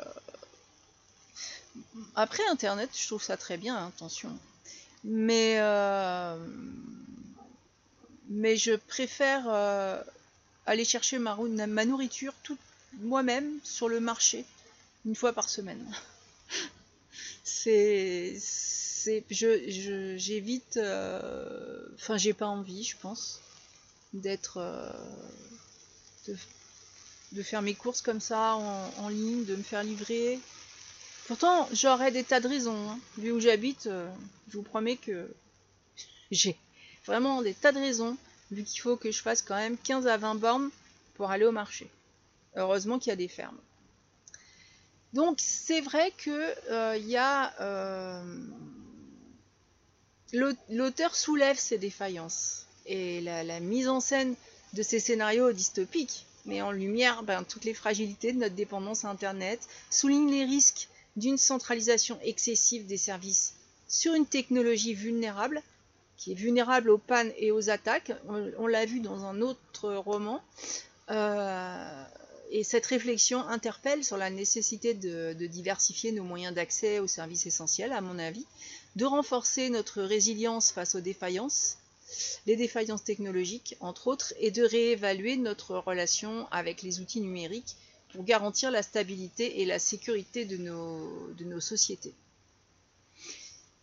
après 2.14 2.47
Internet, 2.51 2.90
je 2.97 3.07
trouve 3.07 3.23
ça 3.23 3.37
très 3.37 3.57
bien, 3.57 3.77
hein, 3.77 3.92
attention. 3.94 4.37
Mais, 5.05 5.57
euh, 5.61 6.37
mais 8.29 8.57
je 8.57 8.75
préfère 8.75 9.44
euh, 9.49 10.01
aller 10.66 10.85
chercher 10.85 11.18
ma, 11.18 11.37
ma 11.37 11.85
nourriture 11.85 12.35
moi-même 13.01 13.59
sur 13.64 13.88
le 13.88 14.01
marché 14.01 14.44
une 15.05 15.14
fois 15.14 15.33
par 15.33 15.49
semaine. 15.49 15.85
C'est 17.49 19.25
je 19.31 20.15
j'évite 20.17 20.79
enfin 21.95 22.17
j'ai 22.17 22.35
pas 22.35 22.47
envie 22.47 22.85
je 22.85 22.97
pense 22.99 23.41
d'être 24.13 24.59
de 27.33 27.43
faire 27.43 27.63
mes 27.63 27.75
courses 27.75 28.03
comme 28.03 28.21
ça 28.21 28.55
en, 28.55 29.09
ligne, 29.09 29.45
de 29.45 29.57
me 29.57 29.63
faire 29.63 29.83
livrer. 29.83 30.39
Pourtant, 31.27 31.69
j'aurais 31.73 32.11
des 32.11 32.25
tas 32.25 32.41
de 32.41 32.49
raisons. 32.49 32.91
Hein. 32.91 32.99
Vu 33.19 33.33
où 33.33 33.41
j'habite, 33.41 33.87
euh, 33.87 34.09
je 34.49 34.57
vous 34.57 34.63
promets 34.63 34.97
que 34.97 35.29
j'ai 36.31 36.57
vraiment 37.05 37.43
des 37.43 37.55
tas 37.55 37.73
de 37.73 37.79
raisons, 37.79 38.17
vu 38.51 38.65
qu'il 38.65 38.81
faut 38.81 38.97
que 38.97 39.11
je 39.11 39.21
fasse 39.21 39.43
quand 39.43 39.57
même 39.57 39.77
15 39.77 40.07
à 40.07 40.17
20 40.17 40.37
bornes 40.37 40.71
pour 41.15 41.31
aller 41.31 41.45
au 41.45 41.53
marché. 41.53 41.91
Heureusement 42.57 42.99
qu'il 42.99 43.11
y 43.11 43.13
a 43.13 43.17
des 43.17 43.29
fermes. 43.29 43.59
Donc 45.12 45.38
c'est 45.40 45.81
vrai 45.81 46.12
que 46.16 46.55
euh, 46.71 46.99
euh, 47.61 48.23
l'auteur 50.68 51.14
soulève 51.14 51.59
ses 51.59 51.79
défaillances 51.79 52.66
et 52.87 53.21
la 53.21 53.61
mise 53.61 53.88
en 53.88 54.01
scène 54.01 54.35
de 54.75 54.83
ces 54.83 55.01
scénarios 55.01 55.53
dystopiques 55.53 56.27
met 56.49 56.62
en 56.62 56.73
lumière 56.73 57.23
ben, 57.23 57.44
toutes 57.44 57.64
les 57.64 57.75
fragilités 57.75 58.33
de 58.33 58.38
notre 58.38 58.55
dépendance 58.55 59.05
à 59.05 59.11
Internet, 59.11 59.61
souligne 59.90 60.31
les 60.31 60.44
risques 60.44 60.88
d'une 61.16 61.38
centralisation 61.38 62.18
excessive 62.23 62.87
des 62.87 62.97
services 62.97 63.55
sur 63.87 64.14
une 64.14 64.27
technologie 64.27 64.94
vulnérable, 64.94 65.62
qui 66.16 66.33
est 66.33 66.35
vulnérable 66.35 66.90
aux 66.90 66.99
pannes 66.99 67.33
et 67.37 67.53
aux 67.53 67.71
attaques. 67.71 68.12
On, 68.59 68.66
l'a 68.66 68.87
vu 68.87 69.01
dans 69.01 69.25
un 69.25 69.40
autre 69.40 69.94
roman. 69.94 70.42
Euh, 71.11 72.05
et 72.51 72.65
cette 72.65 72.87
réflexion 72.87 73.47
interpelle 73.49 74.05
sur 74.05 74.17
la 74.17 74.31
nécessité 74.31 74.95
de 74.95 75.47
diversifier 75.47 76.13
nos 76.13 76.25
moyens 76.25 76.55
d'accès 76.55 76.99
aux 76.99 77.07
services 77.07 77.47
essentiels, 77.47 77.93
à 77.93 78.01
mon 78.01 78.19
avis, 78.19 78.47
de 78.97 79.05
renforcer 79.05 79.71
notre 79.71 80.03
résilience 80.03 80.73
face 80.73 80.95
aux 80.95 81.01
défaillances 81.01 81.79
les 82.47 82.57
défaillances 82.57 83.05
technologiques, 83.05 83.77
entre 83.81 84.07
autres, 84.07 84.33
et 84.39 84.51
de 84.51 84.63
réévaluer 84.63 85.37
notre 85.37 85.77
relation 85.77 86.49
avec 86.51 86.83
les 86.83 87.01
outils 87.01 87.21
numériques 87.21 87.77
pour 88.13 88.25
garantir 88.25 88.71
la 88.71 88.83
stabilité 88.83 89.61
et 89.61 89.67
la 89.67 89.79
sécurité 89.79 90.45
de 90.45 90.57
nos, 90.57 91.29
de 91.35 91.45
nos 91.45 91.61
sociétés. 91.61 92.15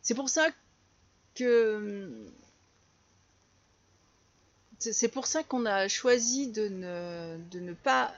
C'est 0.02 0.16
pour 0.16 0.30
ça 0.30 0.48
que 1.36 2.12
c'est 4.80 5.08
pour 5.08 5.26
ça 5.26 5.44
qu'on 5.44 5.66
a 5.66 5.88
choisi 5.88 6.48
de 6.48 6.68
ne, 6.68 7.38
de 7.50 7.60
ne, 7.60 7.74
pas 7.74 8.14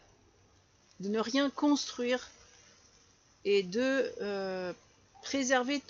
de 0.99 1.09
ne 1.09 1.19
rien 1.19 1.49
construire 1.49 2.29
et 3.45 3.63
de 3.63 4.11
euh, 4.21 4.73
préserver 5.21 5.81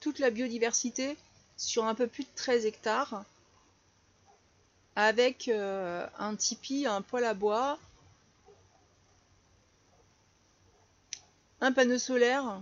toute 0.00 0.18
la 0.18 0.30
biodiversité 0.30 1.16
sur 1.56 1.84
un 1.84 1.94
peu 1.94 2.06
plus 2.06 2.24
de 2.24 2.30
13 2.34 2.66
hectares 2.66 3.24
avec 4.96 5.48
euh, 5.48 6.06
un 6.18 6.34
tipi, 6.34 6.86
un 6.86 7.02
poêle 7.02 7.24
à 7.24 7.34
bois, 7.34 7.78
un 11.60 11.72
panneau 11.72 11.98
solaire 11.98 12.60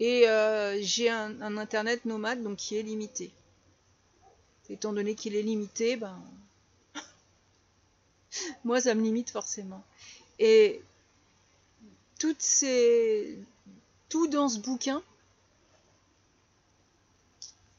et 0.00 0.28
euh, 0.28 0.78
j'ai 0.82 1.08
un, 1.08 1.56
internet 1.56 2.04
nomade 2.04 2.42
donc 2.42 2.56
qui 2.58 2.76
est 2.76 2.82
limité. 2.82 3.30
Étant 4.68 4.92
donné 4.92 5.14
qu'il 5.14 5.36
est 5.36 5.42
limité, 5.42 5.96
ben 5.96 6.18
moi 8.64 8.80
ça 8.80 8.94
me 8.94 9.02
limite 9.02 9.30
forcément. 9.30 9.82
Et 10.38 10.82
tout 12.18 12.34
dans 14.28 14.48
ce 14.48 14.58
bouquin 14.58 15.02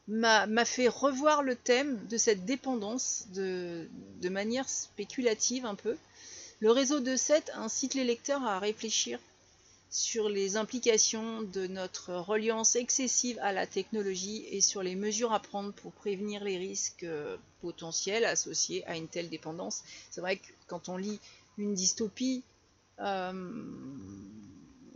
m'a 0.08 0.66
fait 0.66 0.88
revoir 0.88 1.44
le 1.44 1.56
thème 1.56 2.06
de 2.08 2.18
cette 2.18 2.46
dépendance 2.46 3.28
de, 3.34 3.88
manière 4.30 4.68
spéculative 4.68 5.66
un 5.66 5.76
peu. 5.76 5.98
Le 6.60 6.72
réseau 6.72 7.00
de 7.00 7.16
7 7.16 7.52
incite 7.56 7.94
les 7.94 8.04
lecteurs 8.04 8.44
à 8.44 8.60
réfléchir 8.60 9.20
sur 9.94 10.28
les 10.28 10.58
implications 10.58 11.44
de 11.44 11.68
notre 11.68 12.16
reliance 12.16 12.76
excessive 12.76 13.38
à 13.44 13.54
la 13.54 13.68
technologie 13.68 14.44
et 14.50 14.60
sur 14.60 14.82
les 14.82 14.96
mesures 14.96 15.34
à 15.34 15.40
prendre 15.40 15.72
pour 15.72 15.92
prévenir 15.92 16.44
les 16.44 16.58
risques 16.58 17.04
euh, 17.04 17.38
potentiels 17.62 18.26
associés 18.26 18.84
à 18.88 18.98
une 18.98 19.08
telle 19.08 19.30
dépendance. 19.30 19.84
C'est 20.10 20.20
vrai 20.20 20.38
que 20.38 20.48
quand 20.66 20.90
on 20.90 20.98
lit 20.98 21.20
une 21.60 21.76
dystopie, 21.76 22.42
euh, 23.02 23.64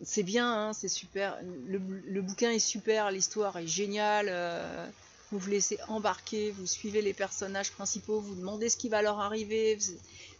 c'est 0.02 0.24
bien, 0.24 0.52
hein, 0.52 0.74
c'est 0.74 0.88
super. 0.88 1.38
Le, 1.68 2.22
bouquin 2.22 2.50
est 2.50 2.58
super, 2.58 3.12
l'histoire 3.12 3.56
est 3.58 3.68
géniale. 3.68 4.30
Euh, 4.32 4.90
vous 5.32 5.38
vous 5.38 5.50
laissez 5.52 5.78
embarquer, 5.90 6.50
vous 6.50 6.66
suivez 6.66 7.04
les 7.04 7.14
personnages 7.14 7.72
principaux, 7.72 8.20
vous 8.20 8.34
demandez 8.34 8.68
ce 8.68 8.78
qui 8.78 8.90
va 8.90 9.04
leur 9.04 9.20
arriver. 9.20 9.78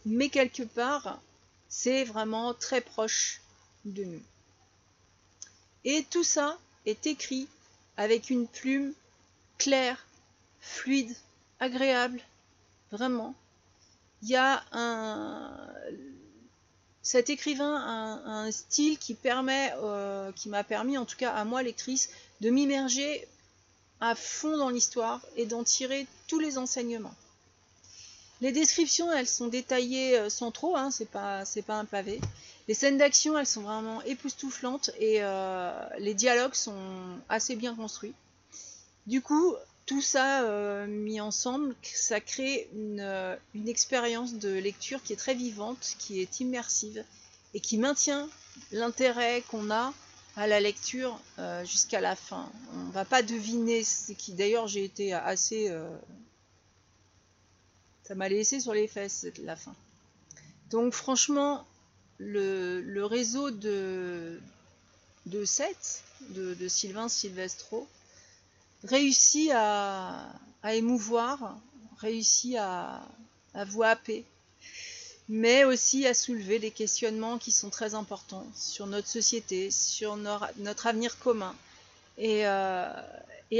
Mais 0.04 0.30
quelque 0.30 0.64
part, 0.64 1.20
c'est 1.68 2.02
vraiment 2.02 2.54
très 2.54 2.80
proche 2.80 3.40
de 3.84 4.02
nous. 4.02 4.22
Et 5.84 6.04
tout 6.10 6.24
ça 6.24 6.58
est 6.86 7.06
écrit 7.06 7.48
avec 7.96 8.30
une 8.30 8.46
plume 8.46 8.92
claire, 9.58 10.06
fluide, 10.60 11.14
agréable. 11.60 12.20
Vraiment. 12.90 13.34
Il 14.22 14.30
y 14.30 14.36
a 14.36 14.64
un, 14.72 15.52
cet 17.02 17.30
écrivain 17.30 17.74
un, 18.24 18.50
style 18.50 18.98
qui 18.98 19.14
permet, 19.14 19.72
euh, 19.82 20.32
qui 20.32 20.48
m'a 20.48 20.64
permis, 20.64 20.98
en 20.98 21.04
tout 21.04 21.16
cas 21.16 21.32
à 21.32 21.44
moi 21.44 21.62
lectrice, 21.62 22.10
de 22.40 22.50
m'immerger 22.50 23.26
à 24.00 24.14
fond 24.14 24.56
dans 24.56 24.68
l'histoire 24.68 25.24
et 25.36 25.46
d'en 25.46 25.64
tirer 25.64 26.06
tous 26.26 26.38
les 26.38 26.58
enseignements. 26.58 27.14
Les 28.40 28.52
descriptions, 28.52 29.10
elles 29.12 29.26
sont 29.26 29.48
détaillées 29.48 30.18
euh, 30.18 30.30
sans 30.30 30.52
trop, 30.52 30.76
hein, 30.76 30.90
c'est 30.90 31.10
pas 31.10 31.44
un 31.68 31.84
pavé. 31.84 32.20
Les 32.68 32.74
scènes 32.74 32.98
d'action, 32.98 33.38
elles 33.38 33.46
sont 33.46 33.62
vraiment 33.62 34.02
époustouflantes 34.02 34.90
et 34.98 35.22
euh, 35.22 35.72
les 35.98 36.12
dialogues 36.12 36.54
sont 36.54 37.18
assez 37.30 37.56
bien 37.56 37.74
construits. 37.74 38.12
Du 39.06 39.22
coup, 39.22 39.56
tout 39.86 40.02
ça 40.02 40.42
euh, 40.42 40.86
mis 40.86 41.18
ensemble, 41.18 41.74
ça 41.82 42.20
crée 42.20 42.68
euh, 42.74 43.34
une, 43.54 43.68
expérience 43.68 44.34
de 44.34 44.50
lecture 44.50 45.02
qui 45.02 45.14
est 45.14 45.16
très 45.16 45.34
vivante, 45.34 45.94
qui 45.98 46.20
est 46.20 46.40
immersive 46.40 47.02
et 47.54 47.60
qui 47.60 47.78
maintient 47.78 48.28
l'intérêt 48.70 49.42
qu'on 49.48 49.70
a 49.70 49.94
à 50.36 50.46
la 50.46 50.60
lecture 50.60 51.18
jusqu'à 51.64 52.00
la 52.00 52.14
fin. 52.14 52.48
On 52.74 52.90
va 52.90 53.04
pas 53.04 53.22
deviner 53.22 53.82
ce 53.82 54.12
qui. 54.12 54.34
D'ailleurs, 54.34 54.68
j'ai 54.68 54.84
été 54.84 55.12
assez. 55.12 55.72
ça 58.04 58.14
m'a 58.14 58.28
laissé 58.28 58.60
sur 58.60 58.74
les 58.74 58.86
fesses 58.86 59.26
la 59.42 59.56
fin. 59.56 59.74
Donc, 60.70 60.92
franchement, 60.92 61.66
le, 62.18 63.04
réseau 63.04 63.50
de, 63.50 64.40
de 65.26 65.44
7 65.44 66.02
de, 66.30 66.68
Sylvain 66.68 67.08
Silvestro 67.08 67.86
réussi 68.84 69.50
à, 69.52 70.32
émouvoir 70.72 71.58
réussi 71.98 72.56
à, 72.56 73.02
vous 73.66 73.82
happer, 73.82 74.24
mais 75.28 75.64
aussi 75.64 76.06
à 76.06 76.14
soulever 76.14 76.58
des 76.58 76.70
questionnements 76.70 77.38
qui 77.38 77.50
sont 77.50 77.70
très 77.70 77.94
importants 77.94 78.46
sur 78.54 78.86
notre 78.86 79.08
société, 79.08 79.70
sur 79.70 80.16
notre 80.16 80.86
avenir 80.86 81.18
commun. 81.18 81.56
Et, 82.18 82.46
euh, 82.46 82.92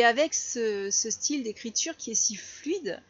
avec 0.05 0.35
ce, 0.35 0.91
style 0.91 1.43
d'écriture 1.43 1.97
qui 1.97 2.13
est 2.13 2.15
si 2.15 2.37
fluide, 2.37 3.01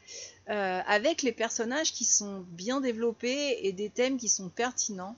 euh, 0.49 0.81
avec 0.87 1.23
les 1.23 1.33
personnages 1.33 1.93
qui 1.93 2.07
sont 2.07 2.41
bien 2.53 2.81
développés 2.81 3.59
et 3.67 3.73
des 3.73 3.91
thèmes 3.91 4.17
qui 4.17 4.31
sont 4.31 4.49
pertinents, 4.49 5.17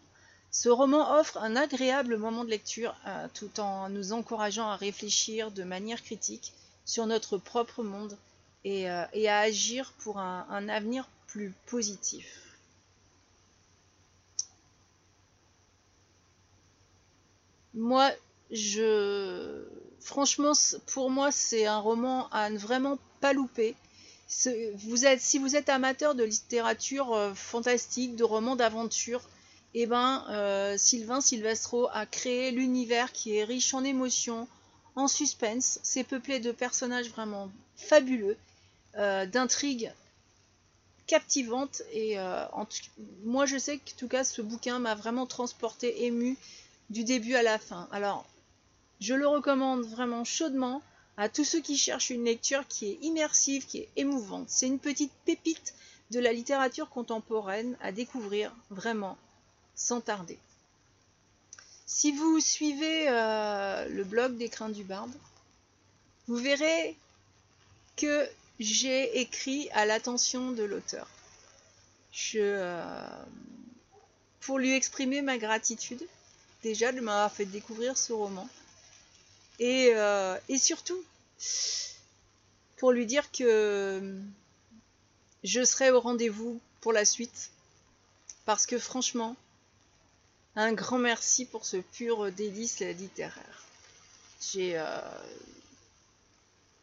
ce 0.50 0.68
roman 0.68 1.18
offre 1.18 1.38
un 1.38 1.54
agréable 1.54 2.16
moment 2.16 2.44
de 2.44 2.50
lecture 2.50 2.94
euh, 3.06 3.28
tout 3.34 3.60
en 3.60 3.88
nous 3.88 4.12
encourageant 4.12 4.68
à 4.68 4.76
réfléchir 4.76 5.52
de 5.52 5.62
manière 5.62 6.02
critique 6.02 6.52
sur 6.84 7.06
notre 7.06 7.38
propre 7.38 7.84
monde 7.84 8.18
et, 8.64 8.90
euh, 8.90 9.04
à 9.28 9.38
agir 9.40 9.92
pour 9.98 10.18
un, 10.18 10.68
avenir 10.68 11.08
plus 11.28 11.54
positif. 11.66 12.26
Moi, 17.74 18.10
je... 18.50 19.64
Franchement, 20.00 20.52
pour 20.86 21.10
moi, 21.10 21.30
c'est 21.30 21.66
un 21.66 21.78
roman 21.78 22.28
à 22.30 22.50
ne 22.50 22.58
vraiment 22.58 22.98
pas 23.20 23.32
louper. 23.32 23.76
Si 24.26 24.50
vous 24.74 25.06
êtes 25.06 25.68
amateur 25.68 26.16
de 26.16 26.24
littérature 26.24 27.12
euh, 27.12 27.34
fantastique, 27.34 28.16
de 28.16 28.24
romans 28.24 28.56
d'aventure, 28.56 29.22
eh 29.74 29.86
ben, 29.86 30.24
euh, 30.30 30.76
Sylvain 30.76 31.20
Silvestro 31.20 31.88
a 31.92 32.06
créé 32.06 32.50
l'univers 32.50 33.12
qui 33.12 33.36
est 33.36 33.44
riche 33.44 33.72
en 33.72 33.84
émotions, 33.84 34.48
en 34.96 35.06
suspense. 35.06 35.78
C'est 35.82 36.04
peuplé 36.04 36.40
de 36.40 36.50
personnages 36.50 37.10
vraiment 37.10 37.50
fabuleux, 37.76 38.36
euh, 38.96 39.26
d'intrigues 39.26 39.92
captivantes. 41.06 41.82
Et 41.92 42.18
euh, 42.18 42.44
moi, 43.24 43.46
je 43.46 43.58
sais 43.58 43.78
que, 43.78 43.90
en 43.92 43.96
tout 43.96 44.08
cas, 44.08 44.24
ce 44.24 44.42
bouquin 44.42 44.80
m'a 44.80 44.94
vraiment 44.94 45.26
transporté, 45.26 46.04
ému 46.04 46.36
du 46.90 47.04
début 47.04 47.34
à 47.36 47.42
la 47.42 47.58
fin. 47.58 47.88
Alors, 47.92 48.26
je 49.00 49.14
le 49.14 49.26
recommande 49.26 49.84
vraiment 49.84 50.24
chaudement 50.24 50.82
à 51.16 51.28
tous 51.28 51.44
ceux 51.44 51.60
qui 51.60 51.76
cherchent 51.76 52.10
une 52.10 52.24
lecture 52.24 52.66
qui 52.66 52.86
est 52.86 52.98
immersive, 53.02 53.66
qui 53.66 53.78
est 53.78 53.88
émouvante. 53.96 54.48
C'est 54.48 54.66
une 54.66 54.78
petite 54.80 55.12
pépite 55.24 55.74
de 56.10 56.18
la 56.18 56.32
littérature 56.32 56.88
contemporaine 56.88 57.76
à 57.80 57.92
découvrir 57.92 58.52
vraiment 58.70 59.16
sans 59.80 60.00
tarder. 60.02 60.38
Si 61.86 62.12
vous 62.12 62.38
suivez 62.38 63.08
euh, 63.08 63.88
le 63.88 64.04
blog 64.04 64.36
des 64.36 64.50
craintes 64.50 64.74
du 64.74 64.84
barde, 64.84 65.12
vous 66.28 66.36
verrez 66.36 66.96
que 67.96 68.28
j'ai 68.60 69.20
écrit 69.20 69.70
à 69.70 69.86
l'attention 69.86 70.52
de 70.52 70.62
l'auteur. 70.62 71.08
Euh, 72.34 73.08
pour 74.40 74.58
lui 74.58 74.74
exprimer 74.74 75.22
ma 75.22 75.38
gratitude, 75.38 76.06
déjà 76.62 76.92
de 76.92 77.00
m'avoir 77.00 77.32
fait 77.32 77.46
découvrir 77.46 77.96
ce 77.96 78.12
roman. 78.12 78.48
Euh, 79.62 80.38
et, 80.48 80.58
surtout, 80.58 81.02
pour 82.76 82.92
lui 82.92 83.06
dire 83.06 83.30
que 83.32 84.14
je 85.42 85.64
serai 85.64 85.90
au 85.90 86.00
rendez-vous 86.00 86.60
pour 86.82 86.92
la 86.92 87.06
suite. 87.06 87.50
Parce 88.44 88.66
que 88.66 88.78
franchement, 88.78 89.36
un 90.56 90.72
grand 90.72 90.98
merci 90.98 91.44
pour 91.44 91.64
ce 91.64 91.76
pur 91.78 92.30
délice 92.32 92.80
littéraire. 92.80 93.64
J'ai 94.40 94.78
euh, 94.78 95.00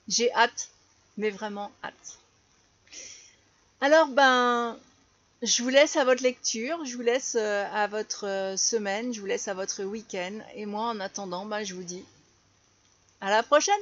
j'ai 0.08 0.34
hâte, 0.34 0.70
mais 1.18 1.30
vraiment 1.30 1.72
hâte. 1.84 2.18
Alors 3.82 4.08
ben, 4.08 4.80
je 5.42 5.62
vous 5.62 5.70
laisse 5.70 5.96
à 5.98 6.06
votre 6.06 6.24
lecture, 6.24 6.84
je 6.86 6.96
vous 6.96 7.02
laisse 7.02 7.36
euh, 7.40 7.66
à 7.72 7.88
votre 7.88 8.26
euh, 8.26 8.58
semaine, 8.58 9.14
je 9.14 9.20
vous 9.20 9.28
laisse 9.28 9.48
à 9.48 9.54
votre 9.54 9.84
week-end. 9.84 10.40
Et 10.56 10.66
moi, 10.66 10.84
en 10.84 11.00
attendant, 11.00 11.46
ben, 11.46 11.64
je 11.64 11.76
vous 11.76 11.84
dis 11.84 12.04
à 13.22 13.30
la 13.30 13.44
prochaine 13.44 13.76